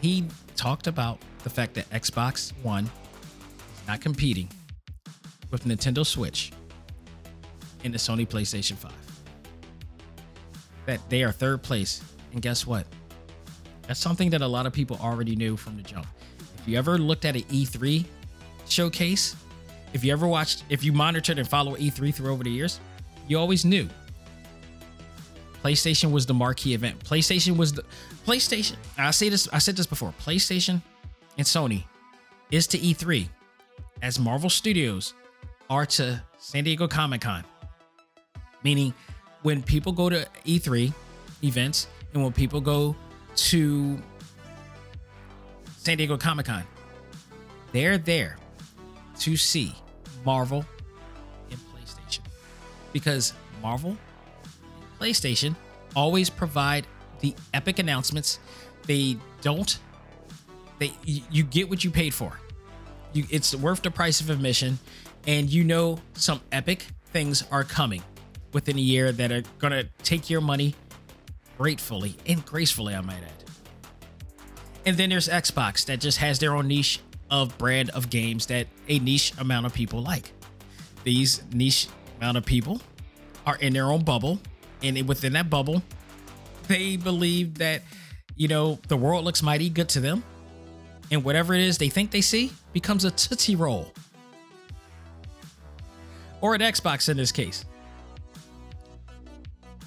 [0.00, 0.24] He
[0.56, 4.48] talked about the fact that Xbox One is not competing
[5.50, 6.52] with Nintendo Switch
[7.84, 8.92] and the Sony PlayStation 5.
[10.86, 12.02] That they are third place.
[12.32, 12.86] And guess what?
[13.86, 16.06] That's something that a lot of people already knew from the jump.
[16.58, 18.04] If you ever looked at an E3
[18.68, 19.36] showcase,
[19.92, 22.80] if you ever watched, if you monitored and followed E3 through over the years,
[23.28, 23.88] you always knew
[25.64, 27.02] PlayStation was the marquee event.
[27.02, 27.84] PlayStation was the
[28.26, 28.76] PlayStation.
[28.98, 30.12] I say this, I said this before.
[30.20, 30.82] PlayStation
[31.38, 31.84] and Sony
[32.50, 33.28] is to E3
[34.02, 35.14] as Marvel Studios
[35.70, 37.44] are to San Diego Comic Con.
[38.62, 38.92] Meaning,
[39.42, 40.92] when people go to E3
[41.42, 42.94] events and when people go
[43.36, 44.00] to
[45.76, 46.64] San Diego Comic Con,
[47.72, 48.36] they're there
[49.20, 49.74] to see
[50.24, 50.64] Marvel
[51.50, 52.20] and PlayStation
[52.92, 55.54] because Marvel and PlayStation
[55.94, 56.86] always provide
[57.20, 58.38] the epic announcements.
[58.86, 59.78] They don't.
[60.78, 62.38] They you get what you paid for.
[63.12, 64.78] You, it's worth the price of admission,
[65.26, 68.02] and you know some epic things are coming
[68.52, 70.74] within a year that are gonna take your money
[71.58, 73.44] gratefully and gracefully, I might add.
[74.86, 77.00] And then there's Xbox that just has their own niche
[77.30, 80.32] of brand of games that a niche amount of people like.
[81.04, 81.88] These niche
[82.18, 82.80] amount of people
[83.46, 84.40] are in their own bubble,
[84.82, 85.82] and within that bubble,
[86.68, 87.82] they believe that
[88.36, 90.22] you know the world looks mighty good to them,
[91.10, 93.92] and whatever it is they think they see becomes a tootsie roll,
[96.40, 97.64] or an Xbox in this case.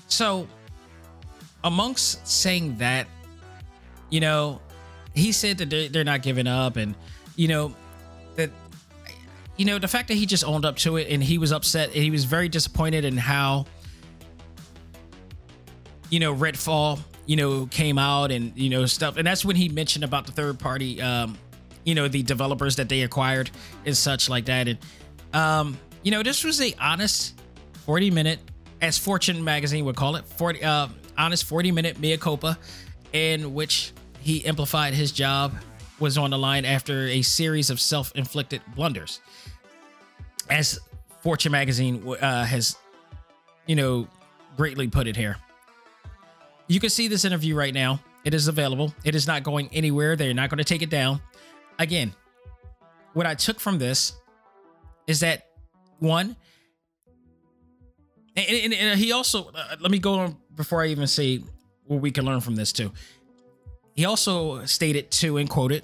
[0.07, 0.47] So,
[1.63, 3.07] amongst saying that,
[4.09, 4.61] you know,
[5.13, 6.95] he said that they're, not giving up, and
[7.35, 7.75] you know
[8.35, 8.51] that
[9.57, 11.87] you know the fact that he just owned up to it and he was upset
[11.87, 13.65] and he was very disappointed in how
[16.09, 19.17] you know redfall you know came out and you know stuff.
[19.17, 21.37] And that's when he mentioned about the third party um
[21.83, 23.49] you know the developers that they acquired
[23.85, 24.67] and such like that.
[24.67, 24.77] And
[25.33, 27.41] um you know this was a honest
[27.85, 28.39] 40 minute
[28.81, 30.87] as fortune magazine would call it 40 uh
[31.17, 32.57] honest 40 minute mea culpa
[33.13, 35.53] in which he amplified his job
[35.99, 39.19] was on the line after a series of self-inflicted blunders.
[40.49, 40.79] As
[41.21, 42.75] fortune magazine uh, has
[43.65, 44.07] you know
[44.55, 45.37] greatly put it here.
[46.67, 47.99] You can see this interview right now.
[48.23, 48.93] It is available.
[49.03, 50.15] It is not going anywhere.
[50.15, 51.21] They're not going to take it down.
[51.79, 52.13] Again
[53.17, 54.13] what i took from this
[55.07, 55.47] is that
[55.97, 56.35] one
[58.35, 61.41] and, and, and he also uh, let me go on before i even say
[61.85, 62.91] what we can learn from this too.
[63.93, 65.83] He also stated too and quoted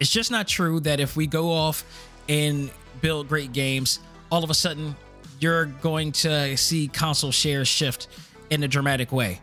[0.00, 1.84] it's just not true that if we go off
[2.28, 2.70] and
[3.00, 4.94] build great games all of a sudden
[5.40, 8.08] you're going to see console shares shift
[8.50, 9.40] in a dramatic way.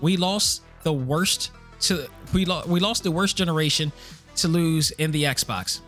[0.00, 3.92] We lost the worst to we lost we lost the worst generation
[4.36, 5.80] to lose in the xbox.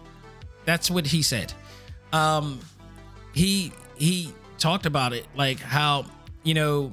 [0.65, 1.53] That's what he said.
[2.13, 2.61] Um
[3.35, 6.07] he he talked about it like how
[6.43, 6.93] you know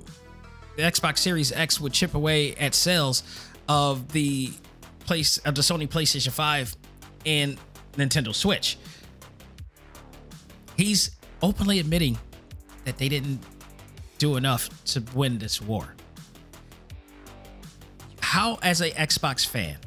[0.76, 3.24] the Xbox Series X would chip away at sales
[3.68, 4.52] of the
[5.00, 6.76] place of the Sony PlayStation 5
[7.26, 7.58] and
[7.94, 8.78] Nintendo Switch.
[10.78, 11.12] He's
[11.42, 12.18] openly admitting
[12.84, 13.40] that they didn't
[14.18, 15.96] do enough to win this war.
[18.20, 19.78] How, as a Xbox fan,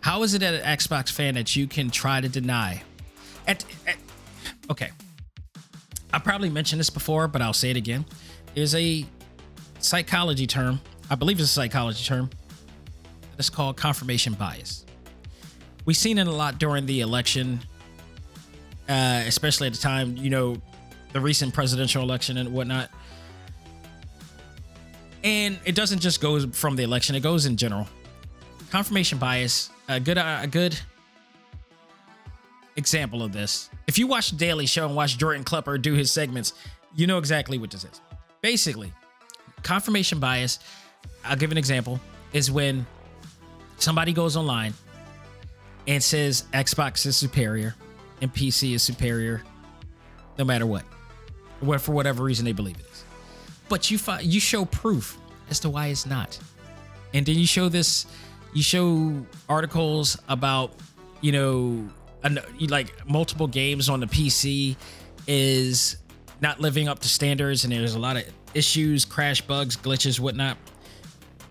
[0.00, 2.82] how is it as an Xbox fan that you can try to deny?
[3.46, 3.96] At, at
[4.70, 4.90] okay,
[6.12, 8.04] I probably mentioned this before, but I'll say it again.
[8.54, 9.04] There's a
[9.84, 10.80] psychology term,
[11.10, 12.30] I believe it's a psychology term,
[13.36, 14.84] that's called confirmation bias.
[15.84, 17.60] We've seen it a lot during the election,
[18.88, 20.56] uh, especially at the time, you know,
[21.12, 22.90] the recent presidential election and whatnot.
[25.24, 27.86] And it doesn't just go from the election; it goes in general.
[28.70, 30.78] Confirmation bias, a good, a good
[32.76, 33.70] example of this.
[33.86, 36.54] If you watch the Daily Show and watch Jordan Klepper do his segments,
[36.94, 38.00] you know exactly what this is.
[38.40, 38.92] Basically,
[39.62, 40.58] confirmation bias,
[41.24, 42.00] I'll give an example,
[42.32, 42.86] is when
[43.78, 44.74] somebody goes online
[45.86, 47.74] and says Xbox is superior
[48.20, 49.42] and PC is superior
[50.38, 50.84] no matter what.
[51.80, 53.04] For whatever reason they believe it is.
[53.68, 55.16] but you find you show proof
[55.48, 56.38] as to why it's not.
[57.14, 58.06] And then you show this
[58.52, 60.74] you show articles about,
[61.20, 61.88] you know,
[62.68, 64.76] like multiple games on the PC
[65.26, 65.96] is
[66.42, 70.58] not living up to standards and there's a lot of issues, crash bugs, glitches, whatnot.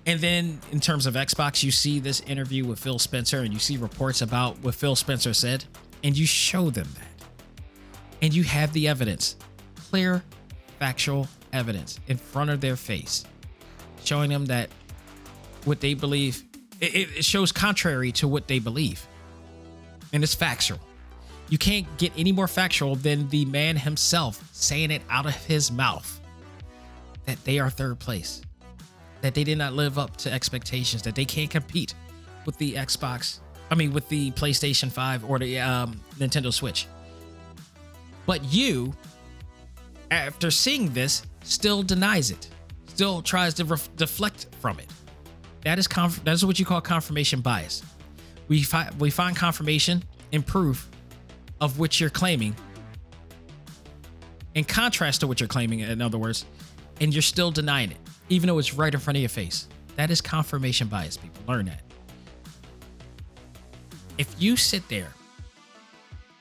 [0.05, 3.59] And then in terms of Xbox, you see this interview with Phil Spencer and you
[3.59, 5.63] see reports about what Phil Spencer said,
[6.03, 7.07] and you show them that.
[8.21, 9.37] And you have the evidence
[9.75, 10.23] clear,
[10.77, 13.23] factual evidence in front of their face,
[14.03, 14.69] showing them that
[15.63, 16.43] what they believe,
[16.81, 19.07] it, it shows contrary to what they believe.
[20.11, 20.79] And it's factual.
[21.51, 25.71] You can't get any more factual than the man himself saying it out of his
[25.71, 26.19] mouth
[27.25, 28.41] that they are third place
[29.21, 31.93] that they did not live up to expectations, that they can't compete
[32.45, 33.39] with the Xbox,
[33.69, 36.87] I mean, with the PlayStation 5 or the um, Nintendo Switch.
[38.25, 38.93] But you,
[40.09, 42.49] after seeing this, still denies it,
[42.87, 44.89] still tries to ref- deflect from it.
[45.63, 47.83] That is conf- that is what you call confirmation bias.
[48.47, 50.89] We find we find confirmation and proof
[51.61, 52.55] of what you're claiming,
[54.55, 55.79] in contrast to what you're claiming.
[55.79, 56.45] In other words,
[56.99, 57.97] and you're still denying it
[58.31, 59.67] even though it's right in front of your face.
[59.97, 61.43] That is confirmation bias, people.
[61.47, 61.81] Learn that.
[64.17, 65.09] If you sit there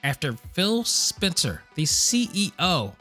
[0.04, 2.94] after Phil Spencer, the CEO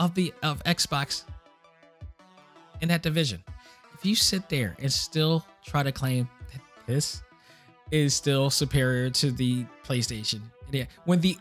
[0.00, 1.22] of the of Xbox
[2.80, 3.42] in that division,
[3.94, 7.22] if you sit there and still try to claim that this
[7.92, 10.40] is still superior to the PlayStation,
[11.04, 11.36] when the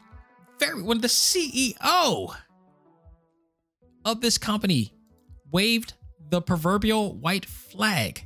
[0.60, 2.36] very when the CEO
[4.06, 4.94] of this company
[5.52, 5.94] waved
[6.30, 8.24] the proverbial white flag.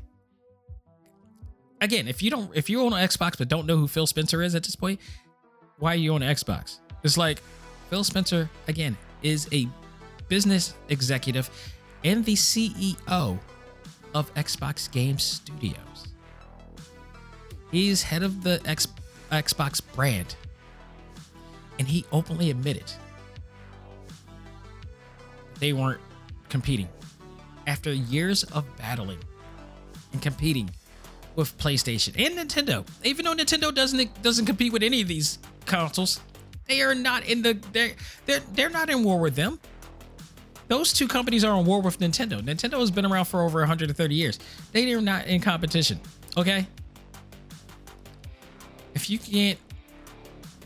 [1.81, 4.41] Again, if you don't if you own an Xbox but don't know who Phil Spencer
[4.41, 4.99] is at this point,
[5.79, 6.79] why are you on Xbox?
[7.03, 7.41] It's like
[7.89, 9.67] Phil Spencer again is a
[10.27, 11.49] business executive
[12.03, 13.39] and the CEO
[14.13, 16.07] of Xbox Game Studios.
[17.71, 18.87] He's head of the X,
[19.31, 20.35] Xbox brand.
[21.77, 22.91] And he openly admitted
[25.59, 26.01] they weren't
[26.49, 26.87] competing
[27.67, 29.19] after years of battling
[30.13, 30.69] and competing
[31.35, 32.85] with PlayStation and Nintendo.
[33.03, 36.19] Even though Nintendo doesn't doesn't compete with any of these consoles,
[36.67, 37.91] they are not in the they're
[38.25, 39.59] they're they're not in war with them.
[40.67, 42.41] Those two companies are in war with Nintendo.
[42.41, 44.39] Nintendo has been around for over 130 years.
[44.71, 45.99] They are not in competition.
[46.37, 46.65] Okay?
[48.95, 49.59] If you can't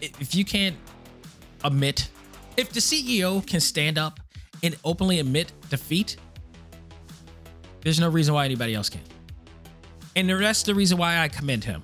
[0.02, 0.76] if you can't
[1.64, 2.10] admit
[2.58, 4.20] if the CEO can stand up
[4.64, 6.18] and openly admit defeat,
[7.82, 9.02] there's no reason why anybody else can.
[10.16, 11.84] And that's the reason why I commend him.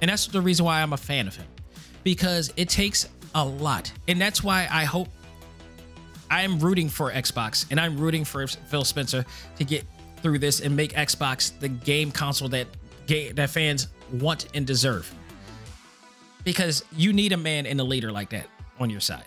[0.00, 1.46] And that's the reason why I'm a fan of him.
[2.02, 3.92] Because it takes a lot.
[4.08, 5.08] And that's why I hope
[6.30, 9.24] I am rooting for Xbox and I'm rooting for Phil Spencer
[9.58, 9.84] to get
[10.22, 12.66] through this and make Xbox the game console that
[13.06, 15.12] that fans want and deserve.
[16.42, 18.48] Because you need a man and a leader like that
[18.78, 19.26] on your side.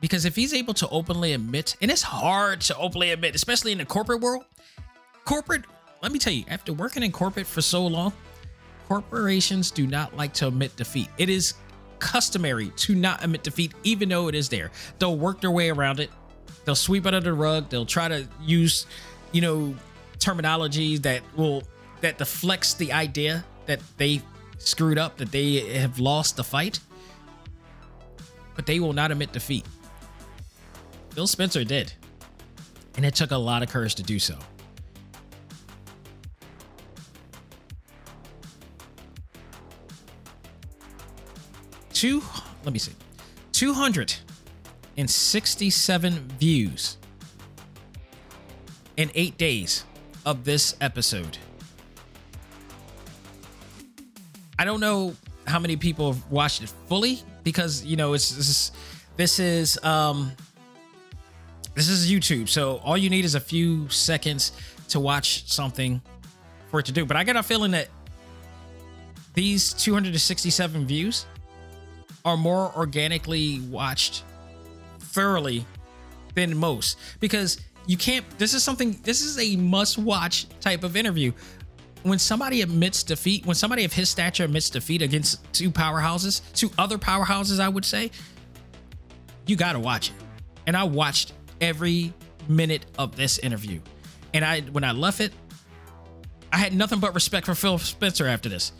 [0.00, 3.78] Because if he's able to openly admit, and it's hard to openly admit, especially in
[3.78, 4.44] the corporate world,
[5.24, 5.64] corporate,
[6.02, 8.12] let me tell you, after working in corporate for so long,
[8.86, 11.08] corporations do not like to admit defeat.
[11.16, 11.54] It is
[12.00, 14.70] customary to not admit defeat, even though it is there.
[14.98, 16.10] They'll work their way around it.
[16.64, 17.70] They'll sweep it under the rug.
[17.70, 18.86] They'll try to use,
[19.32, 19.74] you know,
[20.18, 21.62] terminology that will
[22.00, 24.20] that deflects the idea that they
[24.58, 26.80] screwed up, that they have lost the fight.
[28.54, 29.66] But they will not admit defeat.
[31.10, 31.92] Phil Spencer did.
[32.96, 34.38] And it took a lot of courage to do so.
[42.04, 42.22] two,
[42.64, 42.92] let me see,
[43.52, 46.98] 267 views
[48.98, 49.86] in eight days
[50.26, 51.38] of this episode.
[54.58, 58.48] I don't know how many people have watched it fully because you know it's this
[58.48, 58.72] is,
[59.16, 60.32] this is um
[61.74, 64.52] this is YouTube, so all you need is a few seconds
[64.88, 66.00] to watch something
[66.70, 67.04] for it to do.
[67.04, 67.88] But I got a feeling that
[69.34, 71.26] these 267 views
[72.24, 74.22] are more organically watched
[74.98, 75.66] thoroughly
[76.34, 76.98] than most.
[77.20, 81.32] Because you can't this is something this is a must watch type of interview
[82.04, 86.70] when somebody admits defeat when somebody of his stature admits defeat against two powerhouses two
[86.78, 88.10] other powerhouses i would say
[89.46, 90.16] you got to watch it.
[90.66, 92.12] And i watched every
[92.48, 93.80] minute of this interview.
[94.32, 95.32] And i when i left it
[96.52, 98.72] i had nothing but respect for phil spencer after this.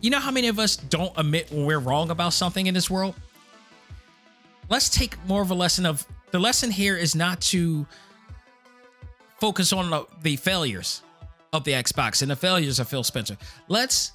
[0.00, 2.88] You know how many of us don't admit when we're wrong about something in this
[2.88, 3.16] world?
[4.68, 7.86] Let's take more of a lesson of the lesson here is not to
[9.38, 11.02] focus on the, the failures
[11.52, 13.36] of the Xbox and the failures of Phil Spencer.
[13.68, 14.12] Let's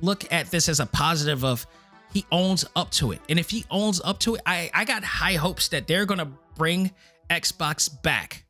[0.00, 1.66] look at this as a positive of
[2.12, 3.20] he owns up to it.
[3.28, 6.30] And if he owns up to it, I, I got high hopes that they're gonna
[6.56, 6.90] bring
[7.30, 8.44] Xbox back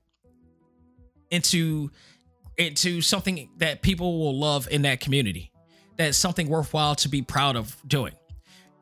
[1.30, 1.90] into
[2.58, 5.52] into something that people will love in that community.
[5.96, 8.12] That's something worthwhile to be proud of doing.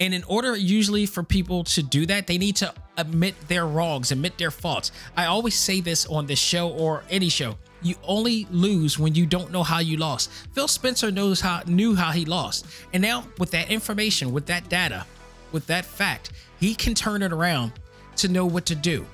[0.00, 4.10] And in order usually for people to do that, they need to admit their wrongs,
[4.10, 4.92] admit their faults.
[5.16, 7.58] I always say this on this show or any show.
[7.82, 10.30] You only lose when you don't know how you lost.
[10.52, 12.66] Phil Spencer knows how knew how he lost.
[12.92, 15.06] And now with that information, with that data,
[15.52, 17.72] with that fact, he can turn it around
[18.16, 19.06] to know what to do.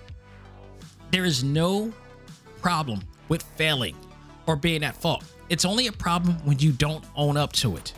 [1.10, 1.92] There is no
[2.60, 3.96] problem with failing
[4.46, 5.24] or being at fault.
[5.48, 7.92] It's only a problem when you don't own up to it.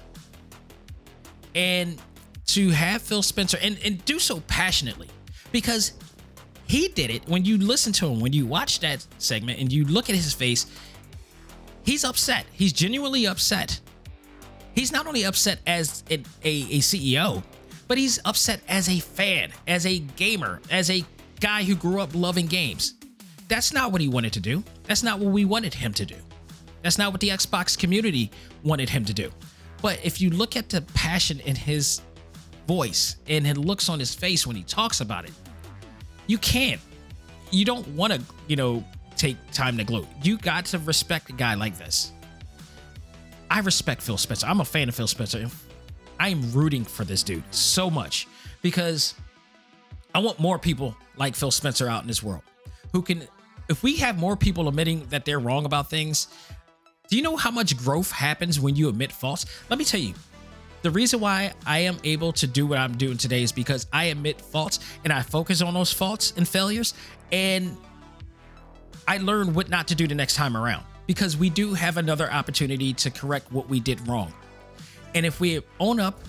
[1.55, 2.01] And
[2.49, 5.09] to have Phil Spencer and, and do so passionately
[5.53, 5.93] because
[6.69, 9.85] he did it when you listen to him, when you watch that segment and you
[9.87, 10.67] look at his face,
[11.83, 12.45] he's upset.
[12.53, 13.81] He's genuinely upset.
[14.75, 17.43] He's not only upset as a, a, a CEO,
[17.89, 21.03] but he's upset as a fan, as a gamer, as a
[21.41, 22.95] guy who grew up loving games.
[23.49, 24.63] That's not what he wanted to do.
[24.85, 26.17] That's not what we wanted him to do.
[26.83, 28.31] That's not what the Xbox community
[28.63, 29.33] wanted him to do.
[29.81, 32.03] But if you look at the passion in his
[32.67, 35.33] voice and the looks on his face when he talks about it,
[36.29, 36.81] you can't.
[37.51, 38.85] You don't want to, you know,
[39.17, 40.07] take time to gloat.
[40.23, 42.13] You got to respect a guy like this.
[43.51, 44.47] I respect Phil Spencer.
[44.47, 45.47] I'm a fan of Phil Spencer.
[46.21, 48.29] I am rooting for this dude so much
[48.63, 49.15] because
[50.15, 52.43] I want more people like Phil Spencer out in this world
[52.93, 53.27] who can
[53.69, 56.29] if we have more people admitting that they're wrong about things,
[57.09, 59.47] do you know how much growth happens when you admit faults?
[59.69, 60.15] Let me tell you.
[60.83, 64.05] The reason why I am able to do what I'm doing today is because I
[64.05, 66.95] admit faults and I focus on those faults and failures
[67.33, 67.77] and
[69.07, 72.31] I learn what not to do the next time around because we do have another
[72.31, 74.33] opportunity to correct what we did wrong.
[75.15, 76.21] And if we own up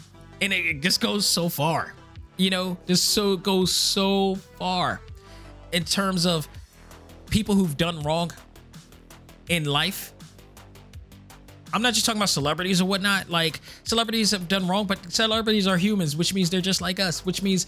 [0.41, 1.93] and it just goes so far,
[2.37, 5.01] you know, this so goes so far
[5.73, 6.47] in terms of
[7.29, 8.31] people who've done wrong
[9.49, 10.13] in life.
[11.73, 13.29] I'm not just talking about celebrities or whatnot.
[13.29, 17.25] Like celebrities have done wrong, but celebrities are humans, which means they're just like us,
[17.25, 17.67] which means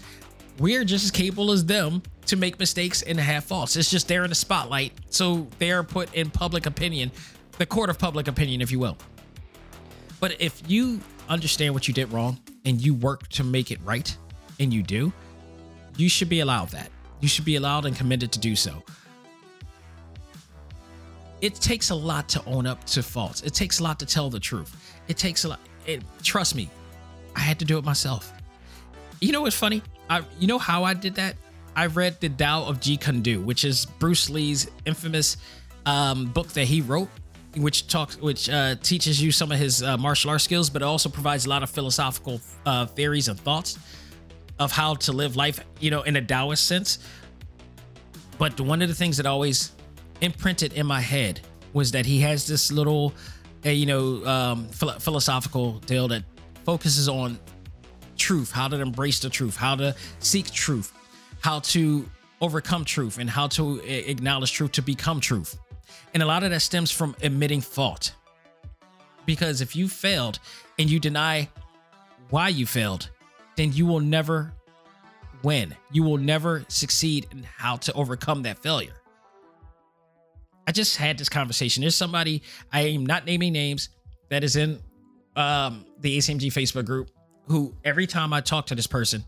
[0.58, 3.76] we're just as capable as them to make mistakes and have faults.
[3.76, 7.10] It's just they're in the spotlight, so they are put in public opinion,
[7.58, 8.96] the court of public opinion, if you will.
[10.20, 14.14] But if you understand what you did wrong and you work to make it right,
[14.60, 15.12] and you do,
[15.96, 16.90] you should be allowed that.
[17.20, 18.82] You should be allowed and committed to do so
[21.42, 23.42] it takes a lot to own up to faults.
[23.42, 24.94] It takes a lot to tell the truth.
[25.08, 25.60] It takes a lot.
[25.86, 26.70] It, trust me,
[27.34, 28.32] I had to do it myself.
[29.20, 29.82] You know what's funny?
[30.08, 31.36] I, you know how I did that?
[31.74, 35.36] I read the Tao of Jeet Kune Do, which is Bruce Lee's infamous
[35.84, 37.08] um, book that he wrote,
[37.56, 40.84] which talks, which uh, teaches you some of his uh, martial arts skills, but it
[40.84, 43.78] also provides a lot of philosophical uh, theories and thoughts
[44.60, 47.00] of how to live life, you know, in a Taoist sense.
[48.38, 49.72] But one of the things that always
[50.22, 51.40] imprinted in my head
[51.74, 53.12] was that he has this little,
[53.66, 56.22] uh, you know, um, philo- philosophical deal that
[56.64, 57.38] focuses on
[58.16, 60.92] truth, how to embrace the truth, how to seek truth,
[61.40, 62.08] how to
[62.40, 65.58] overcome truth, and how to acknowledge truth to become truth.
[66.14, 68.14] And a lot of that stems from admitting fault.
[69.26, 70.38] Because if you failed
[70.78, 71.48] and you deny
[72.30, 73.10] why you failed,
[73.56, 74.52] then you will never
[75.42, 75.74] win.
[75.90, 79.01] You will never succeed in how to overcome that failure.
[80.66, 81.80] I just had this conversation.
[81.80, 83.88] There's somebody I am not naming names
[84.28, 84.80] that is in
[85.36, 87.10] um, the ACMG Facebook group
[87.48, 89.24] who every time I talk to this person,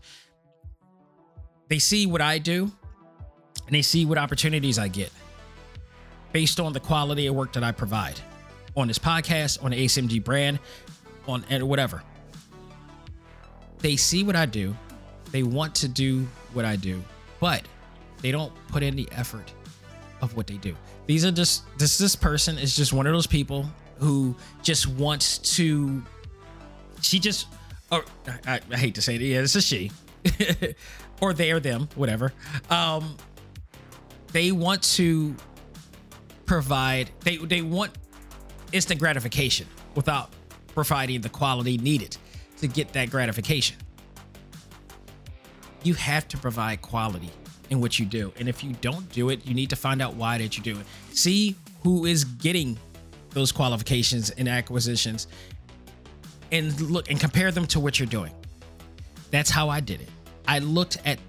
[1.67, 2.71] they see what I do
[3.65, 5.11] and they see what opportunities I get
[6.31, 8.19] based on the quality of work that I provide
[8.75, 10.59] on this podcast, on the ACMG brand,
[11.27, 12.03] on and whatever.
[13.79, 14.75] They see what I do,
[15.31, 17.03] they want to do what I do,
[17.39, 17.63] but
[18.21, 19.53] they don't put in the effort
[20.21, 20.75] of what they do.
[21.07, 23.65] These are just this this person is just one of those people
[23.99, 26.01] who just wants to.
[27.01, 27.47] She just,
[27.91, 28.03] or
[28.47, 29.91] I, I hate to say it, yeah, it's a she,
[31.21, 32.33] or they or them, whatever.
[32.69, 33.17] Um,
[34.31, 35.35] they want to
[36.45, 37.11] provide.
[37.21, 37.91] They they want
[38.71, 40.31] instant gratification without
[40.73, 42.17] providing the quality needed
[42.57, 43.77] to get that gratification.
[45.83, 47.29] You have to provide quality
[47.69, 48.33] in what you do.
[48.39, 50.79] And if you don't do it, you need to find out why did you do
[50.79, 50.85] it.
[51.15, 52.77] See who is getting
[53.31, 55.27] those qualifications and acquisitions
[56.51, 58.31] and look and compare them to what you're doing.
[59.31, 60.09] That's how I did it.
[60.47, 61.19] I looked at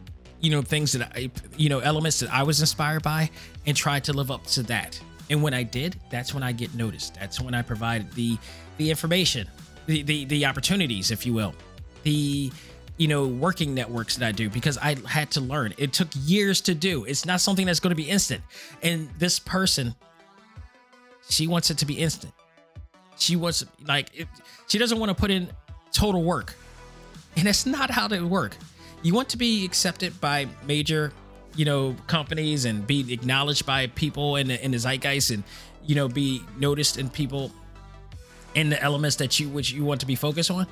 [0.40, 3.30] you know things that I you know elements that I was inspired by
[3.66, 6.74] and tried to live up to that And when I did, that's when I get
[6.74, 7.14] noticed.
[7.14, 8.38] That's when I provided the
[8.76, 9.48] the information,
[9.86, 11.54] the the, the opportunities, if you will,
[12.02, 12.52] the
[12.96, 15.74] you know working networks that I do because I had to learn.
[15.78, 17.04] It took years to do.
[17.04, 18.42] It's not something that's going to be instant.
[18.82, 19.94] And this person,
[21.28, 22.32] she wants it to be instant.
[23.18, 24.28] She wants like it,
[24.68, 25.48] she doesn't want to put in
[25.92, 26.54] total work,
[27.36, 28.56] and that's not how they work.
[29.02, 31.12] You want to be accepted by major
[31.56, 35.42] you know companies and be acknowledged by people in the, in the zeitgeist and
[35.84, 37.50] you know be noticed in people
[38.54, 40.66] in the elements that you which you want to be focused on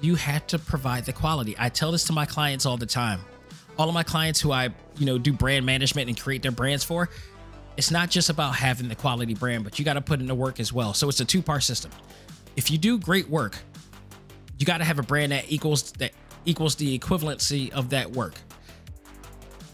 [0.00, 3.20] you had to provide the quality i tell this to my clients all the time
[3.78, 4.68] all of my clients who i
[4.98, 7.08] you know do brand management and create their brands for
[7.76, 10.34] it's not just about having the quality brand but you got to put in the
[10.34, 11.90] work as well so it's a two part system
[12.56, 13.58] if you do great work
[14.58, 16.12] you got to have a brand that equals that
[16.44, 18.34] equals the equivalency of that work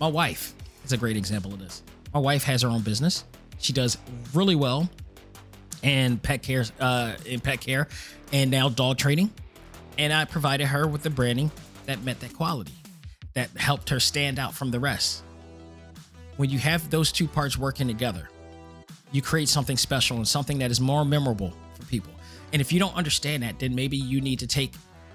[0.03, 0.55] my wife
[0.85, 1.82] is a great example of this.
[2.12, 3.24] My wife has her own business.
[3.59, 3.97] She does
[4.35, 4.90] really well
[5.82, 7.86] in pet care, uh, in pet care,
[8.32, 9.31] and now dog training.
[9.98, 11.51] And I provided her with the branding
[11.86, 12.73] that met that quality,
[13.35, 15.23] that helped her stand out from the rest.
[16.36, 18.28] When you have those two parts working together,
[19.12, 22.12] you create something special and something that is more memorable for people.
[22.52, 24.73] And if you don't understand that, then maybe you need to take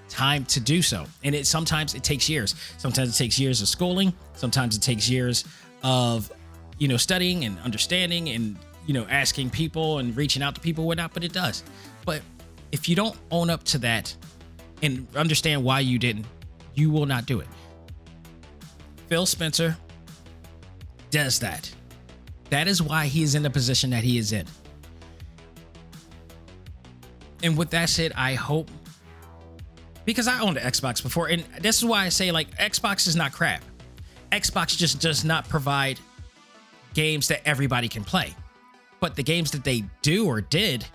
[0.09, 1.05] time to do so.
[1.23, 2.55] And it sometimes it takes years.
[2.77, 4.13] Sometimes it takes years of schooling.
[4.35, 5.43] Sometimes it takes years
[5.83, 6.31] of
[6.77, 10.85] you know studying and understanding and you know asking people and reaching out to people
[10.85, 11.13] whatnot.
[11.13, 11.63] But it does.
[12.05, 12.21] But
[12.71, 14.15] if you don't own up to that
[14.81, 16.25] and understand why you didn't,
[16.75, 17.47] you will not do it.
[19.07, 19.77] Phil Spencer
[21.09, 21.71] does that.
[22.49, 24.45] That is why he is in the position that he is in.
[27.43, 28.69] And with that said, I hope
[30.05, 33.15] because I owned an Xbox before, and this is why I say like Xbox is
[33.15, 33.61] not crap.
[34.31, 35.99] Xbox just does not provide
[36.93, 38.33] games that everybody can play.
[38.99, 40.85] But the games that they do or did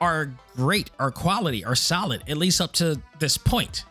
[0.00, 3.84] are great, are quality, are solid, at least up to this point.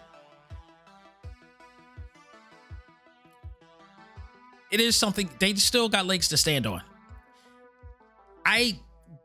[4.72, 6.82] It is something they still got legs to stand on.
[8.46, 8.80] I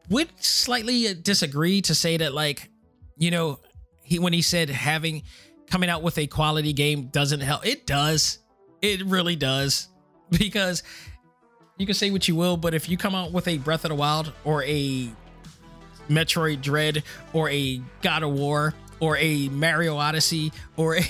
[0.08, 2.70] would slightly uh, disagree to say that, like,
[3.16, 3.60] you know,
[4.02, 5.22] he when he said having
[5.70, 7.66] coming out with a quality game doesn't help.
[7.66, 8.38] It does.
[8.82, 9.88] It really does.
[10.38, 10.84] Because
[11.76, 13.88] you can say what you will, but if you come out with a Breath of
[13.88, 15.10] the Wild or a
[16.10, 21.02] Metroid Dread or a God of War or a Mario Odyssey or a,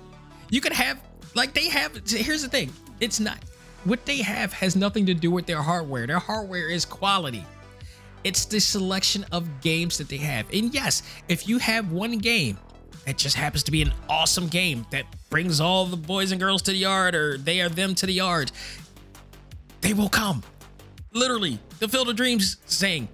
[0.50, 1.00] you could have
[1.34, 2.72] like they have here's the thing.
[3.00, 3.38] It's not
[3.84, 6.06] what they have has nothing to do with their hardware.
[6.06, 7.44] Their hardware is quality.
[8.24, 10.46] It's the selection of games that they have.
[10.52, 12.58] And yes, if you have one game
[13.04, 16.62] that just happens to be an awesome game that brings all the boys and girls
[16.62, 18.50] to the yard or they are them to the yard,
[19.80, 20.42] they will come.
[21.12, 23.08] Literally, the Field of Dreams saying,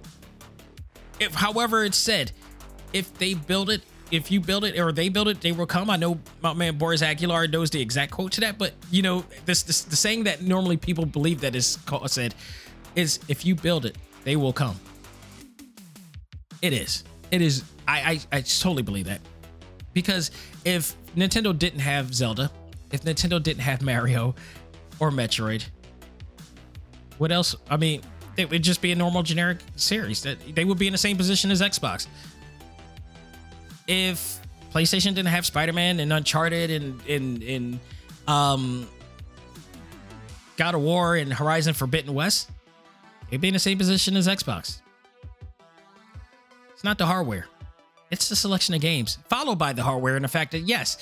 [1.23, 2.31] if however it's said,
[2.91, 3.81] if they build it,
[4.11, 5.89] if you build it or they build it, they will come.
[5.89, 9.25] I know my man Boris Aguilar knows the exact quote to that, but you know,
[9.45, 12.35] this, this the saying that normally people believe that is called, said
[12.95, 14.79] is if you build it, they will come.
[16.61, 17.03] It is.
[17.31, 17.63] It is.
[17.87, 19.19] I, I I totally believe that
[19.93, 20.31] because
[20.63, 22.51] if Nintendo didn't have Zelda,
[22.91, 24.35] if Nintendo didn't have Mario
[24.99, 25.65] or Metroid,
[27.17, 27.55] what else?
[27.69, 28.01] I mean,
[28.37, 31.17] it would just be a normal generic series that they would be in the same
[31.17, 32.07] position as Xbox.
[33.87, 34.39] If
[34.73, 37.79] PlayStation didn't have Spider-Man and Uncharted and and and
[38.27, 38.87] um
[40.57, 42.49] God of War and Horizon Forbidden West,
[43.29, 44.79] it'd be in the same position as Xbox.
[46.73, 47.47] It's not the hardware.
[48.11, 50.97] It's the selection of games, followed by the hardware and the fact that yes,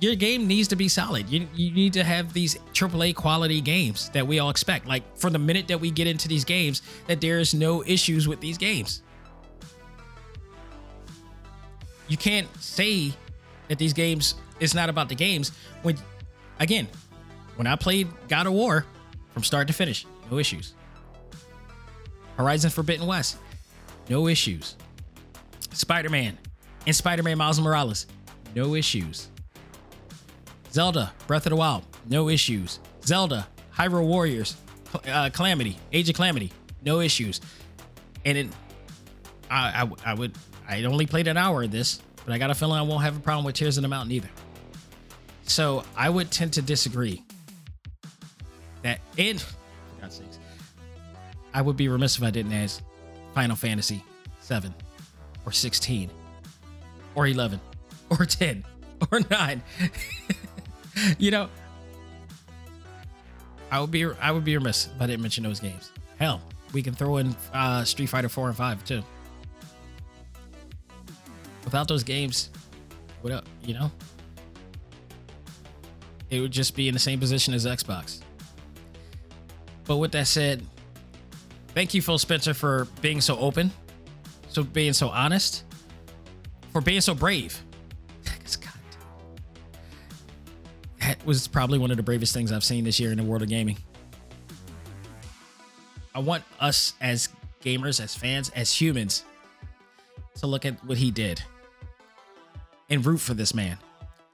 [0.00, 1.28] your game needs to be solid.
[1.28, 4.86] You, you need to have these AAA quality games that we all expect.
[4.86, 8.28] Like from the minute that we get into these games, that there is no issues
[8.28, 9.02] with these games.
[12.08, 13.14] You can't say
[13.68, 15.52] that these games it's not about the games
[15.82, 15.96] when
[16.60, 16.86] again,
[17.56, 18.84] when I played God of War
[19.32, 20.74] from start to finish, no issues.
[22.36, 23.38] Horizon Forbidden West,
[24.08, 24.76] no issues.
[25.72, 26.36] Spider Man
[26.86, 28.06] and Spider Man Miles Morales,
[28.54, 29.28] no issues.
[30.74, 32.80] Zelda Breath of the Wild, no issues.
[33.06, 34.56] Zelda Hyrule Warriors,
[35.06, 36.50] uh, Calamity, Age of Calamity,
[36.84, 37.40] no issues.
[38.24, 38.48] And it,
[39.48, 40.32] I, I, I would,
[40.68, 43.16] I only played an hour of this, but I got a feeling I won't have
[43.16, 44.28] a problem with Tears in the Mountain either.
[45.44, 47.22] So I would tend to disagree.
[48.82, 49.54] That and for
[50.00, 50.40] God's sakes,
[51.52, 52.82] I would be remiss if I didn't ask
[53.32, 54.02] Final Fantasy
[54.40, 54.74] 7
[55.46, 56.10] or 16
[57.14, 57.60] or 11
[58.10, 58.64] or 10
[59.12, 59.62] or 9
[61.18, 61.48] you know
[63.70, 66.40] i would be i would be remiss if i didn't mention those games hell
[66.74, 69.02] we can throw in uh, Street Fighter 4 and 5 too.
[71.64, 72.50] Without those games,
[73.22, 73.90] what up, you know?
[76.30, 78.20] It would just be in the same position as Xbox.
[79.84, 80.66] But with that said,
[81.68, 83.70] thank you, Phil Spencer, for being so open,
[84.48, 85.64] so being so honest,
[86.72, 87.62] for being so brave.
[91.24, 93.48] Was probably one of the bravest things I've seen this year in the world of
[93.48, 93.78] gaming.
[96.14, 97.28] I want us as
[97.62, 99.24] gamers, as fans, as humans
[100.36, 101.42] to look at what he did
[102.90, 103.78] and root for this man.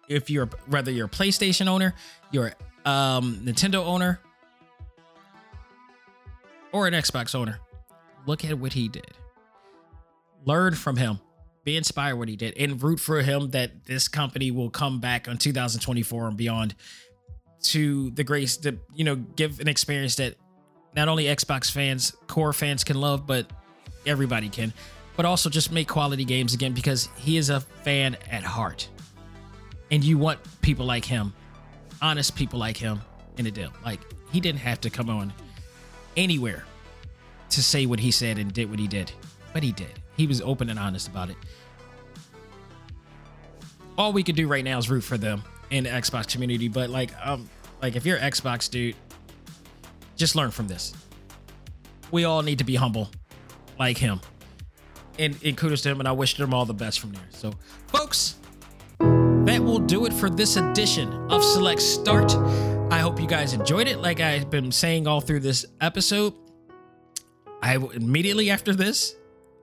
[0.08, 1.94] If you're whether you're a PlayStation owner,
[2.30, 2.52] you're
[2.84, 4.20] um Nintendo owner,
[6.72, 7.60] or an Xbox owner,
[8.26, 9.12] look at what he did.
[10.44, 11.20] Learn from him.
[11.62, 15.28] Be inspired what he did and root for him that this company will come back
[15.28, 16.74] on 2024 and beyond
[17.62, 20.36] to the grace to, you know, give an experience that
[20.96, 23.50] not only Xbox fans, core fans can love, but
[24.06, 24.72] everybody can,
[25.16, 28.88] but also just make quality games again because he is a fan at heart.
[29.90, 31.34] And you want people like him,
[32.00, 33.00] honest people like him
[33.36, 33.72] in the deal.
[33.84, 34.00] Like
[34.32, 35.32] he didn't have to come on
[36.16, 36.64] anywhere
[37.50, 39.12] to say what he said and did what he did,
[39.52, 39.99] but he did.
[40.20, 41.36] He was open and honest about it.
[43.96, 46.90] All we could do right now is root for them in the Xbox community, but
[46.90, 47.48] like um
[47.80, 48.96] like if you're Xbox dude,
[50.16, 50.92] just learn from this.
[52.10, 53.10] We all need to be humble
[53.78, 54.20] like him.
[55.18, 57.28] And, and kudos to him, and I wish them all the best from there.
[57.30, 57.54] So,
[57.86, 58.36] folks,
[58.98, 62.34] that will do it for this edition of Select Start.
[62.92, 64.00] I hope you guys enjoyed it.
[64.00, 66.34] Like I've been saying all through this episode,
[67.62, 69.16] I immediately after this,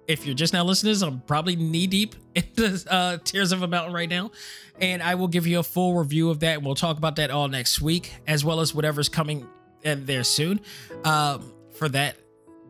[0.08, 3.94] if you're just now listening I'm probably knee deep in uh, Tears of a Mountain
[3.94, 4.32] right now.
[4.80, 6.58] And I will give you a full review of that.
[6.58, 9.48] And we'll talk about that all next week, as well as whatever's coming
[9.84, 10.62] in there soon
[11.04, 12.16] um, for that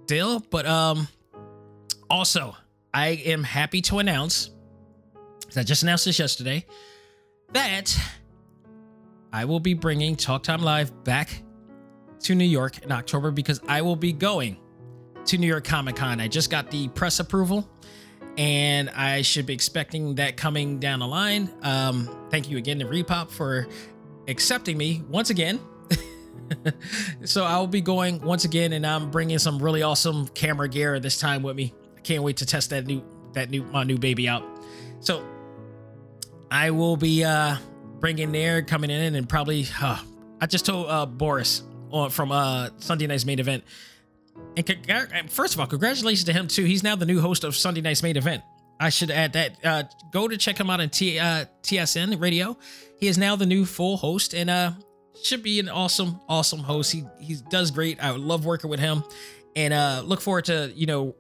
[0.07, 0.39] deal.
[0.39, 1.07] But um,
[2.09, 2.55] also,
[2.93, 4.49] I am happy to announce,
[5.55, 6.65] I just announced this yesterday,
[7.53, 7.95] that
[9.31, 11.43] I will be bringing Talk Time Live back
[12.22, 14.57] to New York in October because I will be going
[15.27, 16.21] to New York Comic Con.
[16.21, 17.69] I just got the press approval
[18.37, 21.49] and I should be expecting that coming down the line.
[21.63, 23.67] Um, thank you again to ReedPop for
[24.29, 25.59] accepting me once again.
[27.25, 31.19] so I'll be going once again, and I'm bringing some really awesome camera gear this
[31.19, 31.73] time with me.
[31.97, 34.43] I can't wait to test that new that new my new baby out.
[35.01, 35.25] So
[36.49, 37.57] I will be uh
[37.99, 39.99] bringing there coming in and probably uh,
[40.39, 43.63] I just told uh Boris on from uh Sunday night's main event
[44.55, 46.64] and congr- first of all, congratulations to him too.
[46.64, 48.43] He's now the new host of Sunday Night's Main Event.
[48.80, 49.57] I should add that.
[49.64, 52.57] Uh, go to check him out on T- uh, TSN Radio.
[52.99, 54.72] He is now the new full host and uh,
[55.23, 56.91] should be an awesome, awesome host.
[56.91, 58.03] He he does great.
[58.03, 59.03] I love working with him,
[59.55, 61.15] and uh, look forward to you know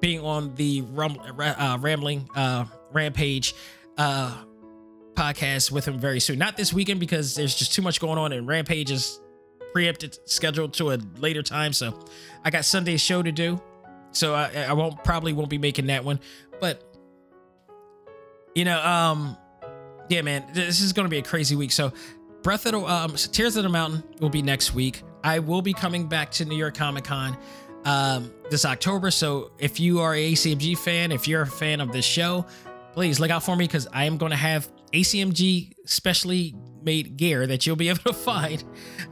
[0.00, 3.54] being on the rum, uh, rambling uh, rampage
[3.98, 4.34] uh,
[5.14, 6.38] podcast with him very soon.
[6.38, 9.19] Not this weekend because there's just too much going on, and Rampage is
[9.72, 11.72] preempted scheduled to a later time.
[11.72, 11.98] So
[12.44, 13.60] I got Sunday's show to do.
[14.12, 16.20] So I, I won't probably won't be making that one.
[16.60, 16.82] But
[18.54, 19.36] you know, um,
[20.08, 21.72] yeah, man, this is gonna be a crazy week.
[21.72, 21.92] So
[22.42, 25.02] Breath of the um, Tears of the Mountain will be next week.
[25.22, 27.36] I will be coming back to New York Comic Con
[27.84, 29.10] um, this October.
[29.10, 32.46] So if you are a ACMG fan, if you're a fan of this show,
[32.92, 37.46] please look out for me because I am going to have ACMG specially made gear
[37.46, 38.64] that you'll be able to find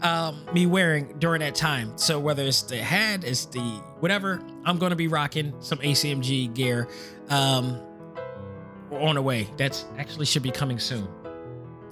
[0.02, 1.96] um, me wearing during that time.
[1.96, 3.60] So whether it's the hat, it's the
[4.00, 6.88] whatever, I'm going to be rocking some ACMG gear
[7.28, 7.80] um,
[8.90, 9.48] on the way.
[9.56, 11.09] That's actually should be coming soon.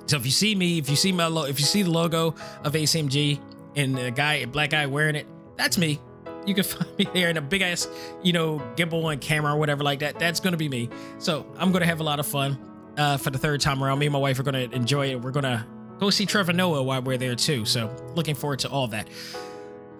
[0.06, 2.34] So if you see me, if you see my lo- if you see the logo
[2.62, 3.40] of ACMG
[3.74, 5.26] and a guy, a black guy wearing it,
[5.56, 6.00] that's me.
[6.46, 7.88] You can find me there in a big ass,
[8.22, 10.20] you know, gimbal and camera or whatever like that.
[10.20, 10.88] That's gonna be me.
[11.18, 12.56] So I'm gonna have a lot of fun
[12.96, 13.98] uh, for the third time around.
[13.98, 15.20] Me and my wife are gonna enjoy it.
[15.20, 15.66] We're gonna
[15.98, 17.64] go see Trevor Noah while we're there too.
[17.64, 19.08] So looking forward to all that.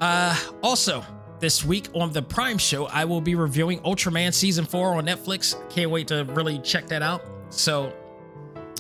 [0.01, 1.05] Uh, also,
[1.40, 5.56] this week on the Prime Show, I will be reviewing Ultraman season four on Netflix.
[5.70, 7.23] Can't wait to really check that out.
[7.51, 7.93] So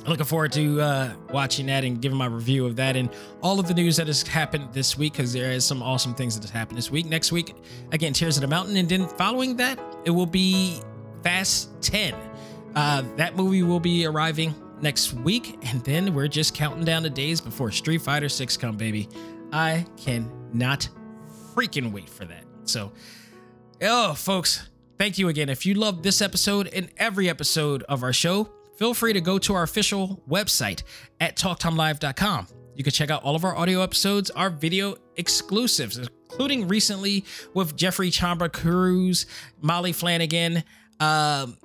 [0.06, 3.10] looking forward to uh, watching that and giving my review of that and
[3.42, 6.34] all of the news that has happened this week because there is some awesome things
[6.34, 7.06] that has happened this week.
[7.06, 7.54] Next week,
[7.92, 10.80] again, Tears of the Mountain, and then following that, it will be
[11.22, 12.14] Fast 10.
[12.76, 17.10] Uh, that movie will be arriving next week, and then we're just counting down the
[17.10, 19.08] days before Street Fighter 6 come, baby.
[19.50, 20.88] I cannot
[21.54, 22.44] freaking wait for that.
[22.64, 22.92] So,
[23.80, 25.48] oh, folks, thank you again.
[25.48, 29.38] If you loved this episode and every episode of our show, feel free to go
[29.38, 30.82] to our official website
[31.18, 32.48] at talktimelive.com.
[32.74, 37.24] You can check out all of our audio episodes, our video exclusives, including recently
[37.54, 39.24] with Jeffrey Chamba Cruz,
[39.62, 40.62] Maile Flanagan,
[41.00, 41.56] um,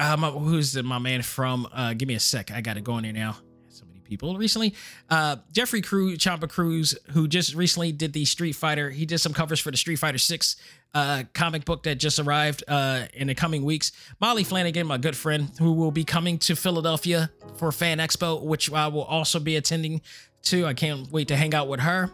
[0.00, 1.68] uh, my, who's my man from?
[1.72, 2.50] Uh, give me a sec.
[2.50, 3.36] I got to go in there now.
[3.68, 4.74] So many people recently.
[5.08, 8.90] Uh, Jeffrey Cruz, Chamba Cruz, who just recently did the Street Fighter.
[8.90, 10.56] He did some covers for the Street Fighter Six
[10.94, 13.92] uh, comic book that just arrived uh, in the coming weeks.
[14.20, 18.72] Maile Flanagan, my good friend, who will be coming to Philadelphia for Fan Expo, which
[18.72, 20.00] I will also be attending
[20.44, 20.66] to.
[20.66, 22.10] I can't wait to hang out with her.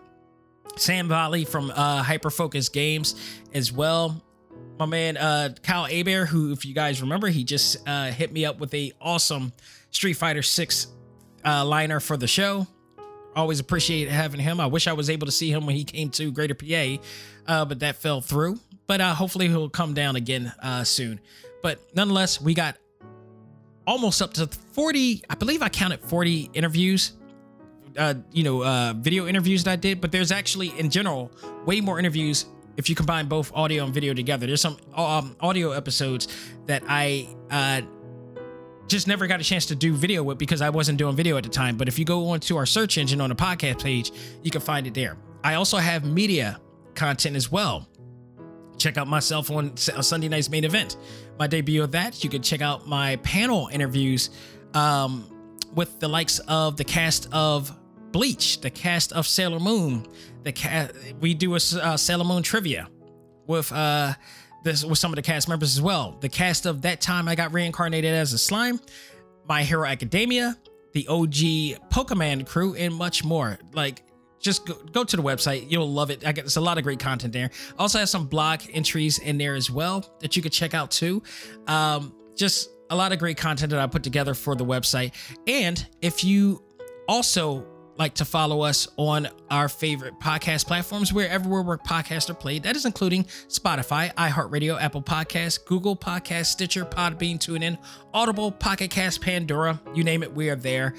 [0.77, 3.15] Sam Valley from uh, Hyper Focus Games
[3.55, 4.23] as well
[4.79, 8.45] my man uh Kyle Aber, who, if you guys remember, he just uh hit me
[8.45, 9.53] up with a awesome
[9.91, 10.89] Street Fighter 6
[11.45, 12.67] uh liner for the show.
[13.35, 14.61] Always appreciate having him.
[14.61, 17.03] I wish I was able to see him when he came to Greater PA,
[17.47, 18.59] uh, but that fell through.
[18.87, 21.21] But uh hopefully he'll come down again uh soon.
[21.63, 22.77] But nonetheless, we got
[23.87, 27.13] almost up to 40, I believe I counted 40 interviews
[27.99, 31.31] uh, you know, uh, video interviews that I did, but there's actually in general
[31.65, 32.47] way more interviews
[32.77, 34.47] if you combine both audio and video together.
[34.47, 36.29] There's some um, audio episodes
[36.67, 37.83] that I uh,
[38.87, 41.43] just never got a chance to do video with because I wasn't doing video at
[41.43, 41.77] the time.
[41.77, 44.13] But if you go onto our search engine on the podcast page,
[44.43, 45.17] you can find it there.
[45.43, 46.61] I also have media
[46.95, 47.89] content as well.
[48.79, 50.97] Check out myself on Sunday night's main event.
[51.39, 52.23] My debut of that.
[52.23, 54.31] You can check out my panel interviews
[54.75, 55.27] um,
[55.75, 57.75] with the likes of the cast of
[58.13, 60.07] Bleach, the cast of Sailor Moon,
[60.43, 60.93] the cast.
[61.21, 62.89] We do a uh, Sailor Moon trivia
[63.47, 64.15] with uh
[64.65, 66.17] this with some of the cast members as well.
[66.21, 68.81] The cast of that time I got reincarnated as a slime,
[69.49, 70.57] My Hero Academia,
[70.93, 73.59] the OG Pokemon crew, and much more.
[73.73, 74.03] Like
[74.41, 75.71] just go, go to the website.
[75.71, 76.27] You'll love it.
[76.27, 77.51] I get there's a lot of great content there.
[77.79, 80.91] I also have some blog entries in there as well that you could check out
[80.91, 81.23] too.
[81.67, 85.13] Um, just a lot of great content that I put together for the website.
[85.47, 86.63] And if you
[87.09, 87.67] also
[87.99, 92.63] like to follow us on our favorite podcast platforms, wherever where podcasts are played.
[92.63, 97.79] That is including Spotify, iHeartRadio, Apple Podcasts, Google Podcasts, Stitcher, Podbean, TuneIn,
[98.13, 100.95] Audible, Pocket Cast, Pandora, you name it, we are there.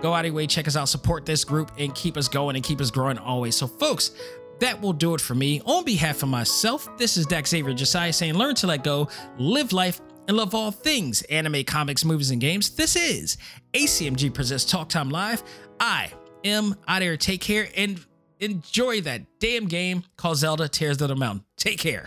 [0.00, 2.56] Go out of your way, check us out, support this group, and keep us going
[2.56, 3.56] and keep us growing always.
[3.56, 4.10] So, folks,
[4.58, 5.60] that will do it for me.
[5.64, 9.08] On behalf of myself, this is Dak Xavier Josiah saying, learn to let go,
[9.38, 12.70] live life, and love all things anime, comics, movies, and games.
[12.70, 13.38] This is
[13.72, 15.42] ACMG Presents Talk Time Live.
[15.80, 16.12] I
[16.44, 17.16] am out here.
[17.16, 18.04] Take care and
[18.40, 21.44] enjoy that damn game called Zelda Tears of the Mountain.
[21.56, 22.06] Take care.